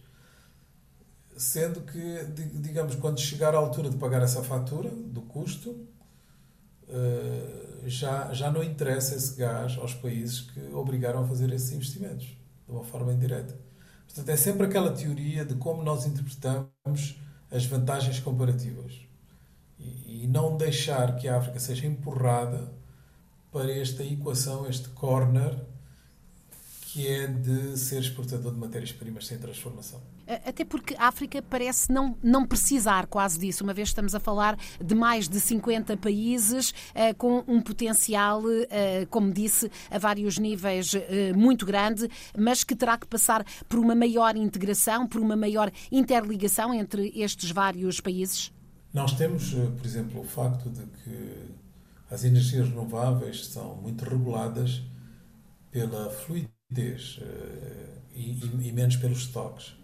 sendo 1.36 1.82
que, 1.82 2.24
digamos, 2.54 2.96
quando 2.96 3.20
chegar 3.20 3.54
à 3.54 3.58
altura 3.58 3.88
de 3.90 3.96
pagar 3.96 4.22
essa 4.22 4.42
fatura 4.42 4.90
do 4.90 5.22
custo, 5.22 5.86
já, 7.86 8.32
já 8.32 8.50
não 8.50 8.62
interessa 8.62 9.14
esse 9.14 9.36
gás 9.36 9.76
aos 9.78 9.94
países 9.94 10.40
que 10.40 10.60
obrigaram 10.72 11.22
a 11.22 11.26
fazer 11.26 11.52
esses 11.52 11.72
investimentos 11.72 12.26
de 12.26 12.72
uma 12.72 12.84
forma 12.84 13.12
indireta. 13.12 13.58
Portanto, 14.06 14.28
é 14.28 14.36
sempre 14.36 14.66
aquela 14.66 14.92
teoria 14.92 15.44
de 15.44 15.54
como 15.54 15.82
nós 15.82 16.06
interpretamos 16.06 17.20
as 17.50 17.64
vantagens 17.66 18.20
comparativas 18.20 19.06
e, 19.78 20.24
e 20.24 20.26
não 20.26 20.56
deixar 20.56 21.16
que 21.16 21.28
a 21.28 21.38
África 21.38 21.58
seja 21.58 21.86
empurrada 21.86 22.72
para 23.50 23.72
esta 23.72 24.02
equação, 24.02 24.68
este 24.68 24.88
corner, 24.90 25.58
que 26.90 27.06
é 27.06 27.26
de 27.26 27.76
ser 27.76 28.00
exportador 28.00 28.50
de 28.50 28.58
matérias-primas 28.58 29.26
sem 29.26 29.36
transformação. 29.36 30.00
Até 30.26 30.64
porque 30.64 30.94
a 30.96 31.08
África 31.08 31.42
parece 31.42 31.92
não, 31.92 32.16
não 32.22 32.46
precisar 32.46 33.06
quase 33.06 33.38
disso, 33.38 33.62
uma 33.62 33.74
vez 33.74 33.88
estamos 33.88 34.14
a 34.14 34.20
falar 34.20 34.58
de 34.82 34.94
mais 34.94 35.28
de 35.28 35.38
50 35.38 35.98
países 35.98 36.70
uh, 36.70 37.14
com 37.18 37.44
um 37.46 37.60
potencial, 37.60 38.42
uh, 38.42 39.06
como 39.10 39.30
disse, 39.30 39.70
a 39.90 39.98
vários 39.98 40.38
níveis 40.38 40.94
uh, 40.94 40.98
muito 41.36 41.66
grande, 41.66 42.08
mas 42.36 42.64
que 42.64 42.74
terá 42.74 42.96
que 42.96 43.06
passar 43.06 43.44
por 43.68 43.78
uma 43.78 43.94
maior 43.94 44.34
integração, 44.34 45.06
por 45.06 45.20
uma 45.20 45.36
maior 45.36 45.70
interligação 45.92 46.72
entre 46.72 47.12
estes 47.14 47.50
vários 47.50 48.00
países? 48.00 48.50
Nós 48.94 49.12
temos, 49.12 49.52
por 49.52 49.84
exemplo, 49.84 50.22
o 50.22 50.24
facto 50.24 50.70
de 50.70 50.86
que 50.86 51.54
as 52.10 52.24
energias 52.24 52.66
renováveis 52.66 53.44
são 53.46 53.76
muito 53.76 54.06
reguladas 54.06 54.82
pela 55.70 56.08
fluidez 56.08 56.57
e, 58.14 58.68
e 58.68 58.72
menos 58.72 58.96
pelos 58.96 59.18
estoques 59.18 59.78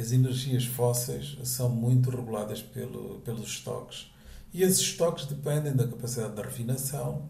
as 0.00 0.12
energias 0.12 0.64
fósseis 0.66 1.38
são 1.44 1.68
muito 1.68 2.10
reguladas 2.10 2.62
pelo, 2.62 3.20
pelos 3.20 3.48
estoques. 3.48 4.12
E 4.52 4.62
esses 4.62 4.80
estoques 4.80 5.26
dependem 5.26 5.74
da 5.74 5.86
capacidade 5.86 6.34
de 6.34 6.42
refinação, 6.42 7.28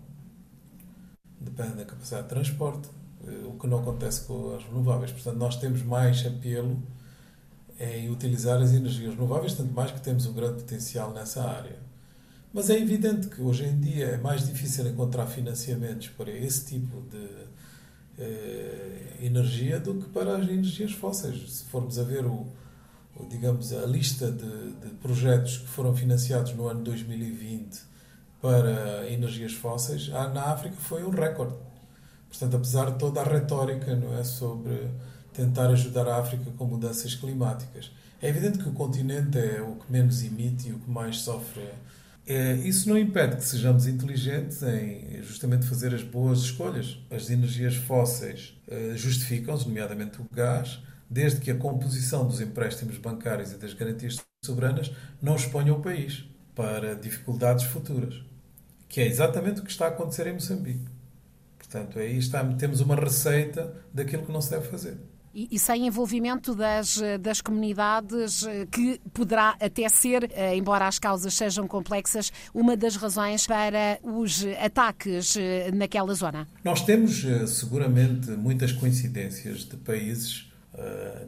dependem 1.40 1.76
da 1.76 1.84
capacidade 1.84 2.24
de 2.24 2.28
transporte, 2.30 2.88
eh, 3.26 3.46
o 3.46 3.58
que 3.58 3.66
não 3.66 3.80
acontece 3.80 4.24
com 4.24 4.54
as 4.54 4.64
renováveis. 4.64 5.12
Portanto, 5.12 5.36
nós 5.36 5.56
temos 5.56 5.82
mais 5.82 6.24
apelo 6.26 6.82
em 7.78 8.10
utilizar 8.10 8.60
as 8.60 8.72
energias 8.72 9.14
renováveis, 9.14 9.54
tanto 9.54 9.72
mais 9.72 9.90
que 9.90 10.00
temos 10.00 10.26
um 10.26 10.32
grande 10.32 10.62
potencial 10.62 11.12
nessa 11.12 11.42
área. 11.42 11.78
Mas 12.54 12.70
é 12.70 12.78
evidente 12.78 13.26
que 13.26 13.42
hoje 13.42 13.64
em 13.64 13.80
dia 13.80 14.06
é 14.06 14.16
mais 14.16 14.46
difícil 14.46 14.86
encontrar 14.86 15.26
financiamentos 15.26 16.06
para 16.10 16.30
esse 16.30 16.64
tipo 16.64 17.02
de 17.10 17.28
eh, 18.16 19.16
energia 19.22 19.80
do 19.80 19.96
que 19.96 20.08
para 20.10 20.36
as 20.36 20.48
energias 20.48 20.92
fósseis. 20.92 21.52
Se 21.52 21.64
formos 21.64 21.98
a 21.98 22.04
ver 22.04 22.24
o, 22.24 22.46
o 23.16 23.26
digamos 23.28 23.72
a 23.72 23.84
lista 23.84 24.30
de, 24.30 24.72
de, 24.74 24.94
projetos 25.02 25.58
que 25.58 25.66
foram 25.66 25.96
financiados 25.96 26.54
no 26.54 26.68
ano 26.68 26.84
2020 26.84 27.76
para 28.40 29.10
energias 29.10 29.54
fósseis, 29.54 30.06
na 30.06 30.44
África 30.44 30.76
foi 30.76 31.02
um 31.02 31.10
recorde. 31.10 31.56
Portanto, 32.28 32.56
apesar 32.56 32.92
de 32.92 32.98
toda 33.00 33.20
a 33.20 33.24
retórica 33.24 33.96
não 33.96 34.16
é 34.16 34.22
sobre 34.22 34.90
tentar 35.32 35.70
ajudar 35.70 36.06
a 36.06 36.18
África 36.18 36.52
com 36.56 36.66
mudanças 36.66 37.16
climáticas, 37.16 37.90
é 38.22 38.28
evidente 38.28 38.58
que 38.58 38.68
o 38.68 38.72
continente 38.72 39.38
é 39.38 39.60
o 39.60 39.74
que 39.74 39.90
menos 39.90 40.22
emite 40.22 40.68
e 40.68 40.72
o 40.72 40.78
que 40.78 40.88
mais 40.88 41.18
sofre 41.18 41.68
isso 42.64 42.88
não 42.88 42.96
impede 42.96 43.36
que 43.36 43.44
sejamos 43.44 43.86
inteligentes 43.86 44.62
em 44.62 45.22
justamente 45.22 45.66
fazer 45.66 45.94
as 45.94 46.02
boas 46.02 46.40
escolhas. 46.40 46.98
As 47.10 47.28
energias 47.28 47.76
fósseis 47.76 48.58
eh, 48.66 48.92
justificam-se, 48.96 49.68
nomeadamente 49.68 50.20
o 50.20 50.26
gás, 50.32 50.82
desde 51.08 51.40
que 51.40 51.50
a 51.50 51.54
composição 51.54 52.26
dos 52.26 52.40
empréstimos 52.40 52.96
bancários 52.96 53.52
e 53.52 53.56
das 53.56 53.74
garantias 53.74 54.18
soberanas 54.42 54.90
não 55.20 55.36
exponha 55.36 55.74
o 55.74 55.82
país 55.82 56.24
para 56.54 56.94
dificuldades 56.94 57.66
futuras, 57.66 58.14
que 58.88 59.00
é 59.00 59.06
exatamente 59.06 59.60
o 59.60 59.64
que 59.64 59.70
está 59.70 59.86
a 59.86 59.88
acontecer 59.88 60.26
em 60.26 60.32
Moçambique. 60.32 60.86
Portanto, 61.58 61.98
aí 61.98 62.16
está, 62.16 62.42
temos 62.54 62.80
uma 62.80 62.96
receita 62.96 63.74
daquilo 63.92 64.24
que 64.24 64.32
não 64.32 64.40
se 64.40 64.50
deve 64.50 64.66
fazer 64.68 64.96
e, 65.34 65.48
e 65.50 65.58
sem 65.58 65.86
envolvimento 65.86 66.54
das, 66.54 67.00
das 67.20 67.40
comunidades, 67.40 68.44
eh, 68.44 68.66
que 68.70 69.00
poderá 69.12 69.56
até 69.60 69.88
ser, 69.88 70.30
eh, 70.32 70.56
embora 70.56 70.86
as 70.86 70.98
causas 70.98 71.34
sejam 71.34 71.66
complexas, 71.66 72.32
uma 72.54 72.76
das 72.76 72.96
razões 72.96 73.46
para 73.46 73.98
os 74.02 74.44
ataques 74.62 75.36
eh, 75.36 75.70
naquela 75.72 76.14
zona? 76.14 76.46
Nós 76.62 76.82
temos 76.82 77.24
seguramente 77.48 78.30
muitas 78.30 78.72
coincidências 78.72 79.64
de 79.64 79.76
países, 79.76 80.50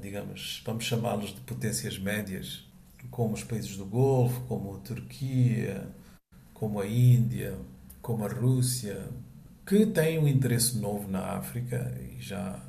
digamos, 0.03 0.63
vamos 0.65 0.85
chamá-los 0.85 1.35
de 1.35 1.41
potências 1.41 1.99
médias, 1.99 2.65
como 3.11 3.35
os 3.35 3.45
países 3.45 3.77
do 3.77 3.85
Golfo, 3.85 4.41
como 4.43 4.77
a 4.77 4.79
Turquia, 4.81 5.87
como 6.53 6.81
a 6.81 6.87
Índia, 6.87 7.55
como 8.03 8.25
a 8.25 8.29
Rússia, 8.29 9.09
que 9.65 9.87
têm 9.87 10.19
um 10.19 10.29
interesse 10.29 10.79
novo 10.79 11.09
na 11.09 11.37
África 11.37 11.93
e 12.01 12.21
já 12.21 12.61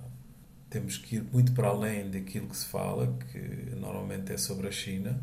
temos 0.69 0.97
que 0.97 1.17
ir 1.17 1.23
muito 1.31 1.53
para 1.53 1.69
além 1.69 2.09
daquilo 2.09 2.47
que 2.47 2.57
se 2.57 2.65
fala, 2.65 3.15
que 3.31 3.75
normalmente 3.75 4.33
é 4.33 4.37
sobre 4.37 4.67
a 4.67 4.71
China, 4.71 5.19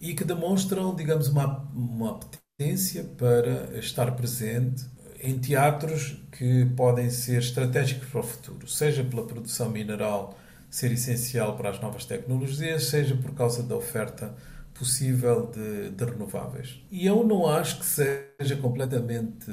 e 0.00 0.14
que 0.14 0.24
demonstram, 0.24 0.94
digamos, 0.94 1.28
uma, 1.28 1.68
uma 1.74 2.12
apetência 2.12 3.04
para 3.04 3.78
estar 3.78 4.14
presente 4.14 4.84
em 5.22 5.38
teatros 5.38 6.22
que 6.30 6.66
podem 6.76 7.10
ser 7.10 7.38
estratégicos 7.38 8.08
para 8.08 8.20
o 8.20 8.22
futuro, 8.22 8.68
seja 8.68 9.02
pela 9.02 9.26
produção 9.26 9.70
mineral 9.70 10.38
ser 10.68 10.92
essencial 10.92 11.56
para 11.56 11.70
as 11.70 11.80
novas 11.80 12.04
tecnologias, 12.04 12.84
seja 12.84 13.16
por 13.16 13.32
causa 13.34 13.62
da 13.62 13.76
oferta 13.76 14.34
possível 14.74 15.46
de, 15.46 15.90
de 15.90 16.04
renováveis. 16.04 16.82
E 16.90 17.06
eu 17.06 17.24
não 17.24 17.46
acho 17.48 17.78
que 17.78 17.86
seja 17.86 18.56
completamente 18.60 19.50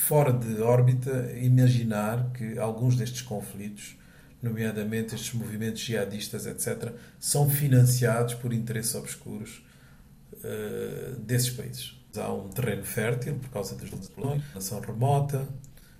fora 0.00 0.32
de 0.32 0.60
órbita 0.60 1.32
imaginar 1.36 2.32
que 2.32 2.58
alguns 2.58 2.96
destes 2.96 3.22
conflitos, 3.22 3.96
nomeadamente 4.42 5.14
estes 5.14 5.34
movimentos 5.34 5.80
jihadistas, 5.82 6.46
etc., 6.46 6.92
são 7.18 7.48
financiados 7.48 8.34
por 8.34 8.52
interesses 8.52 8.94
obscuros 8.94 9.62
uh, 10.34 11.20
desses 11.20 11.50
países. 11.50 11.96
Há 12.16 12.32
um 12.32 12.48
terreno 12.48 12.82
fértil 12.82 13.36
por 13.36 13.50
causa 13.50 13.76
das 13.76 13.90
colónias, 14.08 14.44
nação 14.54 14.80
remota, 14.80 15.46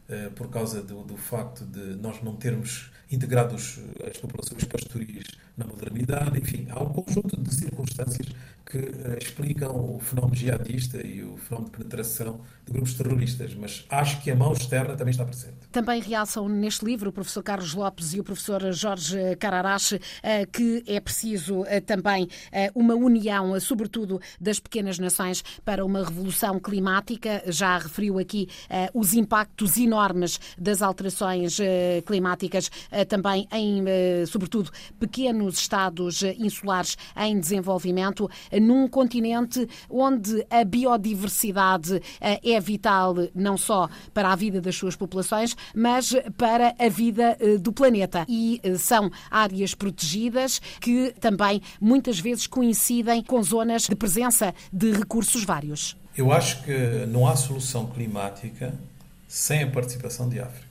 uh, 0.09 0.31
por 0.33 0.49
causa 0.49 0.83
do, 0.83 1.05
do, 1.05 1.17
facto 1.17 1.65
de 1.65 1.95
nós 1.97 2.23
não 2.23 2.35
termos 2.35 2.91
integrado 3.13 3.55
as 3.55 4.17
populações 4.21 4.65
pastoris 4.65 5.27
na 5.57 5.67
modernidade, 5.67 6.39
enfim, 6.39 6.67
há 6.71 6.83
um 6.83 6.93
conjunto 6.93 7.41
de 7.41 7.55
circunstâncias 7.55 8.27
que 8.71 8.79
uh, 8.79 9.19
explicam 9.21 9.97
o 9.97 9.99
fenómeno 9.99 10.37
jihadista 10.37 11.05
e 11.05 11.25
o 11.25 11.37
fenómeno 11.37 11.73
de 11.73 11.79
penetração 11.79 12.41
de 12.65 12.73
grupos 12.73 12.95
terroristas, 12.95 13.55
mas 13.55 13.85
acho 13.91 14.23
que 14.23 14.31
a 14.31 14.37
mão 14.37 14.53
externa 14.53 14.95
também 14.97 15.11
está 15.11 15.25
presente. 15.25 15.57
Também 15.73 16.01
realçam 16.01 16.49
neste 16.49 16.85
livro 16.85 17.11
o 17.11 17.13
professor 17.13 17.43
Carlos 17.43 17.75
Lopes 17.75 18.15
e 18.15 18.21
o 18.21 18.25
professor 18.25 18.73
Jorge 18.73 19.19
Cararache 19.41 19.97
uh, 19.97 20.01
que 20.53 20.85
é 20.87 21.01
preciso 21.01 21.63
uh, 21.63 21.67
também 21.85 22.29
uma 22.75 22.95
união, 22.95 23.59
sobretudo 23.59 24.21
das 24.41 24.61
pequenas 24.61 24.99
nações, 24.99 25.43
para 25.65 25.85
uma 25.85 26.05
revolução 26.05 26.61
climática. 26.61 27.43
Já 27.47 27.79
referiu 27.79 28.19
aqui 28.19 28.49
os 28.95 29.15
impactos 29.15 29.77
enormes 29.77 30.39
das 30.59 30.83
alterações 30.83 31.59
climáticas, 32.07 32.71
também 33.09 33.49
em, 33.53 33.85
sobretudo, 34.27 34.71
pequenos 34.99 35.59
estados 35.59 36.23
insulares 36.23 36.97
em 37.17 37.39
desenvolvimento 37.41 38.29
num 38.61 38.87
continente 38.87 39.67
onde 39.89 40.47
a 40.51 40.63
biodiversidade 40.65 42.01
eh, 42.21 42.41
é 42.53 42.61
vital 42.61 43.15
não 43.35 43.57
só 43.57 43.89
para 44.13 44.33
a 44.33 44.37
vida 44.37 44.61
das 44.61 44.77
suas 44.77 44.95
populações, 44.95 45.57
mas 45.75 46.15
para 46.37 46.75
a 46.79 46.89
vida 46.89 47.37
eh, 47.41 47.57
do 47.59 47.73
planeta. 47.73 48.25
E 48.29 48.61
eh, 48.63 48.77
são 48.77 49.11
áreas 49.31 49.75
protegidas 49.75 50.61
que 50.81 51.15
também 51.19 51.63
muitas 51.81 52.21
vezes 52.21 52.47
coincidem 52.47 53.23
com 53.23 53.43
zonas 53.43 53.83
de 53.83 53.97
presença 53.97 54.55
de 54.73 54.93
recursos 54.93 55.45
vários. 55.45 55.97
Eu 56.17 56.33
acho 56.33 56.63
que 56.65 57.07
não 57.07 57.27
há 57.27 57.37
solução 57.37 57.87
climática 57.87 58.75
sem 59.27 59.63
a 59.63 59.71
participação 59.71 60.29
de 60.29 60.41
África. 60.41 60.67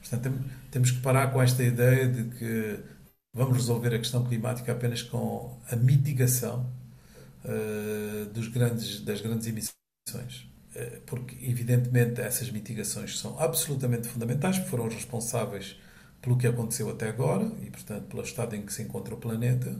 Portanto, 0.00 0.32
temos 0.70 0.90
que 0.90 1.00
parar 1.00 1.28
com 1.28 1.40
esta 1.40 1.62
ideia 1.62 2.06
de 2.08 2.24
que 2.36 2.80
vamos 3.32 3.56
resolver 3.56 3.94
a 3.94 3.98
questão 3.98 4.24
climática 4.24 4.72
apenas 4.72 5.02
com 5.02 5.58
a 5.70 5.76
mitigação 5.76 6.66
uh, 7.44 8.26
dos 8.26 8.48
grandes, 8.48 9.00
das 9.00 9.20
grandes 9.20 9.46
emissões. 9.46 10.50
Uh, 10.74 11.00
porque, 11.06 11.36
evidentemente, 11.42 12.20
essas 12.20 12.50
mitigações 12.50 13.18
são 13.18 13.38
absolutamente 13.38 14.08
fundamentais, 14.08 14.56
foram 14.56 14.88
responsáveis 14.88 15.76
pelo 16.20 16.38
que 16.38 16.46
aconteceu 16.46 16.88
até 16.90 17.08
agora 17.08 17.50
e, 17.62 17.70
portanto, 17.70 18.06
pelo 18.06 18.22
estado 18.22 18.56
em 18.56 18.62
que 18.62 18.72
se 18.72 18.82
encontra 18.82 19.14
o 19.14 19.18
planeta. 19.18 19.78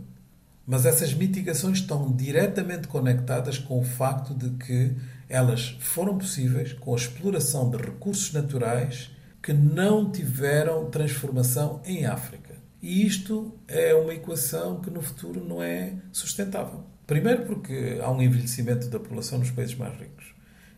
Mas 0.66 0.86
essas 0.86 1.12
mitigações 1.12 1.78
estão 1.78 2.12
diretamente 2.12 2.88
conectadas 2.88 3.58
com 3.58 3.80
o 3.80 3.84
facto 3.84 4.34
de 4.34 4.50
que 4.50 4.94
elas 5.28 5.76
foram 5.80 6.16
possíveis 6.16 6.72
com 6.72 6.94
a 6.94 6.96
exploração 6.96 7.70
de 7.70 7.76
recursos 7.76 8.32
naturais 8.32 9.10
que 9.42 9.52
não 9.52 10.10
tiveram 10.10 10.90
transformação 10.90 11.82
em 11.84 12.06
África. 12.06 12.54
E 12.80 13.06
isto 13.06 13.58
é 13.66 13.94
uma 13.94 14.14
equação 14.14 14.80
que 14.80 14.90
no 14.90 15.02
futuro 15.02 15.42
não 15.42 15.62
é 15.62 15.96
sustentável. 16.12 16.84
Primeiro 17.06 17.44
porque 17.44 17.98
há 18.02 18.10
um 18.10 18.22
envelhecimento 18.22 18.88
da 18.88 18.98
população 18.98 19.38
nos 19.38 19.50
países 19.50 19.74
mais 19.74 19.98
ricos 19.98 20.34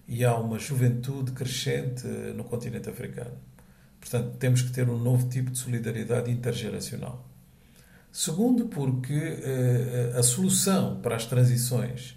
e 0.09 0.25
há 0.25 0.37
uma 0.37 0.59
juventude 0.59 1.33
crescente 1.33 2.07
no 2.07 2.45
continente 2.45 2.89
africano. 2.89 3.37
Portanto, 4.01 4.37
temos 4.39 4.63
que 4.63 4.71
ter 4.71 4.89
um 4.89 4.99
novo 4.99 5.29
tipo 5.29 5.51
de 5.51 5.59
solidariedade 5.59 6.31
intergeracional. 6.31 7.25
Segundo, 8.13 8.67
porque 8.67 9.13
eh, 9.13 10.15
a 10.17 10.23
solução 10.23 11.01
para 11.01 11.17
as 11.17 11.27
transições 11.27 12.17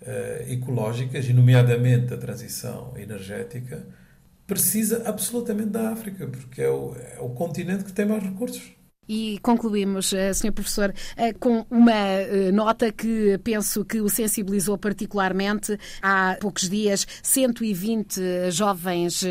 eh, 0.00 0.46
ecológicas, 0.50 1.26
e 1.26 1.32
nomeadamente 1.32 2.14
a 2.14 2.16
transição 2.16 2.94
energética, 2.96 3.84
precisa 4.46 5.02
absolutamente 5.08 5.70
da 5.70 5.90
África, 5.90 6.26
porque 6.26 6.62
é 6.62 6.70
o, 6.70 6.94
é 6.94 7.18
o 7.20 7.30
continente 7.30 7.84
que 7.84 7.92
tem 7.92 8.06
mais 8.06 8.22
recursos. 8.22 8.75
E 9.08 9.38
concluímos, 9.40 10.12
eh, 10.12 10.32
Sr. 10.32 10.52
Professor, 10.52 10.92
eh, 11.16 11.32
com 11.32 11.64
uma 11.70 11.92
eh, 11.92 12.50
nota 12.52 12.90
que 12.90 13.38
penso 13.38 13.84
que 13.84 14.00
o 14.00 14.08
sensibilizou 14.08 14.76
particularmente. 14.76 15.78
Há 16.02 16.36
poucos 16.40 16.68
dias, 16.68 17.06
120 17.22 18.50
jovens 18.50 19.24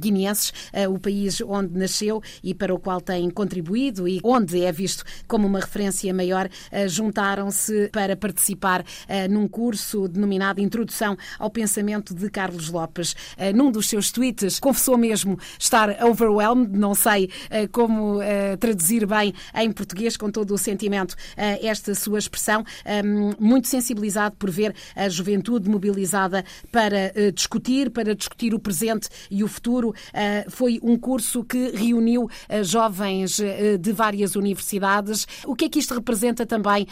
guineenses, 0.00 0.52
o 0.88 0.98
país 0.98 1.40
onde 1.40 1.78
nasceu 1.78 2.22
e 2.42 2.54
para 2.54 2.74
o 2.74 2.78
qual 2.78 3.00
tem 3.00 3.30
contribuído 3.30 4.06
e 4.08 4.20
onde 4.22 4.62
é 4.62 4.72
visto 4.72 5.04
como 5.26 5.46
uma 5.46 5.60
referência 5.60 6.12
maior, 6.12 6.48
juntaram-se 6.88 7.88
para 7.88 8.16
participar 8.16 8.84
num 9.30 9.48
curso 9.48 10.08
denominado 10.08 10.60
Introdução 10.60 11.16
ao 11.38 11.50
Pensamento 11.50 12.14
de 12.14 12.28
Carlos 12.30 12.70
Lopes. 12.70 13.14
Num 13.54 13.70
dos 13.70 13.88
seus 13.88 14.10
tweets, 14.10 14.58
confessou 14.58 14.96
mesmo 14.98 15.38
estar 15.58 16.04
overwhelmed, 16.04 16.76
não 16.76 16.94
sei 16.94 17.30
como 17.72 18.20
traduzir 18.66 19.06
bem 19.06 19.32
em 19.54 19.70
português, 19.70 20.16
com 20.16 20.28
todo 20.28 20.52
o 20.52 20.58
sentimento, 20.58 21.14
eh, 21.36 21.64
esta 21.68 21.94
sua 21.94 22.18
expressão, 22.18 22.64
ehm, 22.84 23.32
muito 23.38 23.68
sensibilizado 23.68 24.34
por 24.36 24.50
ver 24.50 24.74
a 24.96 25.08
juventude 25.08 25.70
mobilizada 25.70 26.44
para 26.72 27.12
eh, 27.14 27.30
discutir, 27.30 27.90
para 27.90 28.12
discutir 28.12 28.54
o 28.54 28.58
presente 28.58 29.08
e 29.30 29.44
o 29.44 29.48
futuro. 29.48 29.94
Eh, 30.12 30.46
foi 30.48 30.80
um 30.82 30.98
curso 30.98 31.44
que 31.44 31.70
reuniu 31.70 32.28
jovens 32.62 33.40
de 33.80 33.92
várias 33.92 34.34
universidades. 34.34 35.26
O 35.44 35.54
que 35.54 35.66
é 35.66 35.68
que 35.68 35.78
isto 35.78 35.94
representa 35.94 36.44
também 36.44 36.86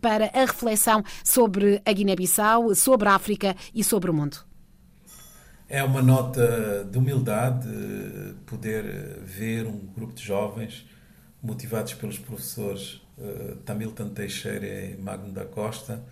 para 0.00 0.26
a 0.26 0.40
reflexão 0.40 1.02
sobre 1.24 1.80
a 1.84 1.92
Guiné-Bissau, 1.92 2.74
sobre 2.74 3.08
a 3.08 3.14
África 3.14 3.54
e 3.74 3.82
sobre 3.84 4.10
o 4.10 4.14
mundo? 4.14 4.38
É 5.68 5.82
uma 5.82 6.00
nota 6.00 6.86
de 6.90 6.96
humildade 6.96 7.68
poder 8.46 9.20
ver 9.22 9.66
um 9.66 9.78
grupo 9.94 10.14
de 10.14 10.22
jovens 10.22 10.87
motivados 11.42 11.94
pelos 11.94 12.18
professores 12.18 13.00
uh, 13.16 13.56
Tamilton 13.64 14.10
Teixeira 14.10 14.66
e 14.66 14.96
Magno 14.96 15.32
da 15.32 15.44
Costa, 15.44 16.02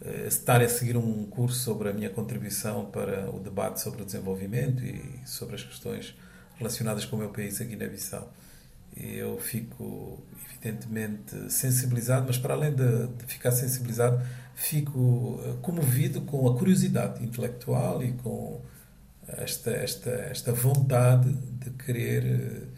uh, 0.00 0.26
estar 0.26 0.60
a 0.60 0.68
seguir 0.68 0.96
um 0.96 1.26
curso 1.26 1.60
sobre 1.60 1.88
a 1.88 1.92
minha 1.92 2.10
contribuição 2.10 2.86
para 2.86 3.30
o 3.30 3.38
debate 3.38 3.80
sobre 3.80 4.02
o 4.02 4.04
desenvolvimento 4.04 4.84
e 4.84 5.20
sobre 5.24 5.54
as 5.54 5.62
questões 5.62 6.14
relacionadas 6.58 7.04
com 7.04 7.16
o 7.16 7.18
meu 7.18 7.30
país, 7.30 7.60
a 7.60 7.64
Guiné-Bissau. 7.64 8.32
E 8.96 9.16
eu 9.16 9.38
fico, 9.38 10.22
evidentemente, 10.50 11.52
sensibilizado, 11.52 12.26
mas 12.26 12.38
para 12.38 12.54
além 12.54 12.74
de, 12.74 13.08
de 13.08 13.26
ficar 13.26 13.50
sensibilizado, 13.52 14.24
fico 14.54 14.98
uh, 14.98 15.58
comovido 15.62 16.22
com 16.22 16.48
a 16.48 16.56
curiosidade 16.56 17.22
intelectual 17.22 18.02
e 18.02 18.12
com 18.12 18.62
esta, 19.28 19.70
esta, 19.70 20.10
esta 20.10 20.52
vontade 20.52 21.32
de 21.32 21.70
querer 21.70 22.68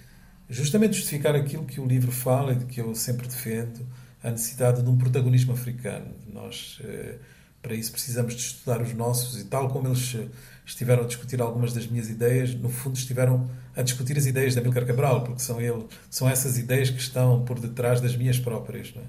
justamente 0.49 0.97
justificar 0.97 1.37
aquilo 1.37 1.65
que 1.65 1.81
o 1.81 1.87
livro 1.87 2.11
fala 2.11 2.53
e 2.53 2.57
de 2.57 2.65
que 2.65 2.81
eu 2.81 2.95
sempre 2.95 3.29
defendo, 3.29 3.87
a 4.23 4.31
necessidade 4.31 4.83
de 4.83 4.89
um 4.89 4.97
protagonismo 4.97 5.53
africano. 5.53 6.07
Nós, 6.33 6.81
eh, 6.83 7.17
para 7.63 7.75
isso, 7.75 7.93
precisamos 7.93 8.35
de 8.35 8.41
estudar 8.41 8.81
os 8.81 8.93
nossos 8.95 9.41
e, 9.41 9.45
tal 9.45 9.69
como 9.69 9.89
eles 9.89 10.15
eh, 10.15 10.27
estiveram 10.67 11.05
a 11.05 11.07
discutir 11.07 11.41
algumas 11.41 11.73
das 11.73 11.87
minhas 11.87 12.09
ideias, 12.09 12.55
no 12.55 12.69
fundo 12.69 12.97
estiveram 12.97 13.49
a 13.77 13.83
discutir 13.83 14.17
as 14.19 14.27
ideias 14.27 14.55
de 14.55 14.61
Amílcar 14.61 14.87
Cabral, 14.87 15.23
porque 15.23 15.41
são, 15.41 15.61
ele, 15.61 15.87
são 16.11 16.29
essas 16.29 16.59
ideias 16.59 16.91
que 16.91 17.01
estão 17.01 17.45
por 17.45 17.61
detrás 17.61 18.01
das 18.01 18.17
minhas 18.17 18.41
próprias. 18.41 18.93
É? 18.97 19.01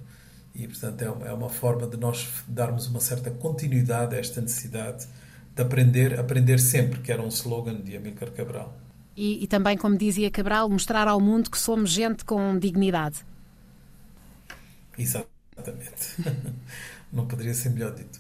E, 0.54 0.68
portanto, 0.68 1.02
é 1.02 1.34
uma 1.34 1.50
forma 1.50 1.88
de 1.88 1.98
nós 1.98 2.28
darmos 2.48 2.88
uma 2.88 3.00
certa 3.00 3.32
continuidade 3.32 4.16
a 4.16 4.20
esta 4.20 4.42
necessidade 4.42 5.08
de 5.56 5.62
aprender, 5.62 6.20
aprender 6.20 6.60
sempre, 6.60 7.00
que 7.00 7.12
era 7.12 7.22
um 7.22 7.30
slogan 7.30 7.82
de 7.82 7.96
Amílcar 7.96 8.32
Cabral 8.32 8.89
e, 9.20 9.44
e 9.44 9.48
também, 9.48 9.78
como 9.78 9.98
dizia 9.98 10.32
Cabral, 10.32 10.70
mostrar 10.70 11.06
ao 11.06 11.20
mundo 11.20 11.52
que 11.52 11.58
somos 11.58 11.90
gente 11.90 12.24
com 12.24 12.58
dignidade. 12.58 13.26
Exatamente. 14.98 16.16
Não 17.12 17.28
poderia 17.28 17.54
ser 17.54 17.72
melhor 17.72 17.94
dito. 17.94 18.18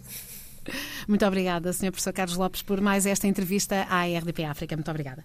Muito 1.08 1.26
obrigada, 1.26 1.72
Sr. 1.72 1.92
Professor 1.92 2.12
Carlos 2.12 2.36
Lopes, 2.36 2.62
por 2.62 2.82
mais 2.82 3.06
esta 3.06 3.28
entrevista 3.28 3.88
à 3.90 4.04
RDP 4.04 4.44
África. 4.44 4.76
Muito 4.76 4.92
obrigada. 4.92 5.24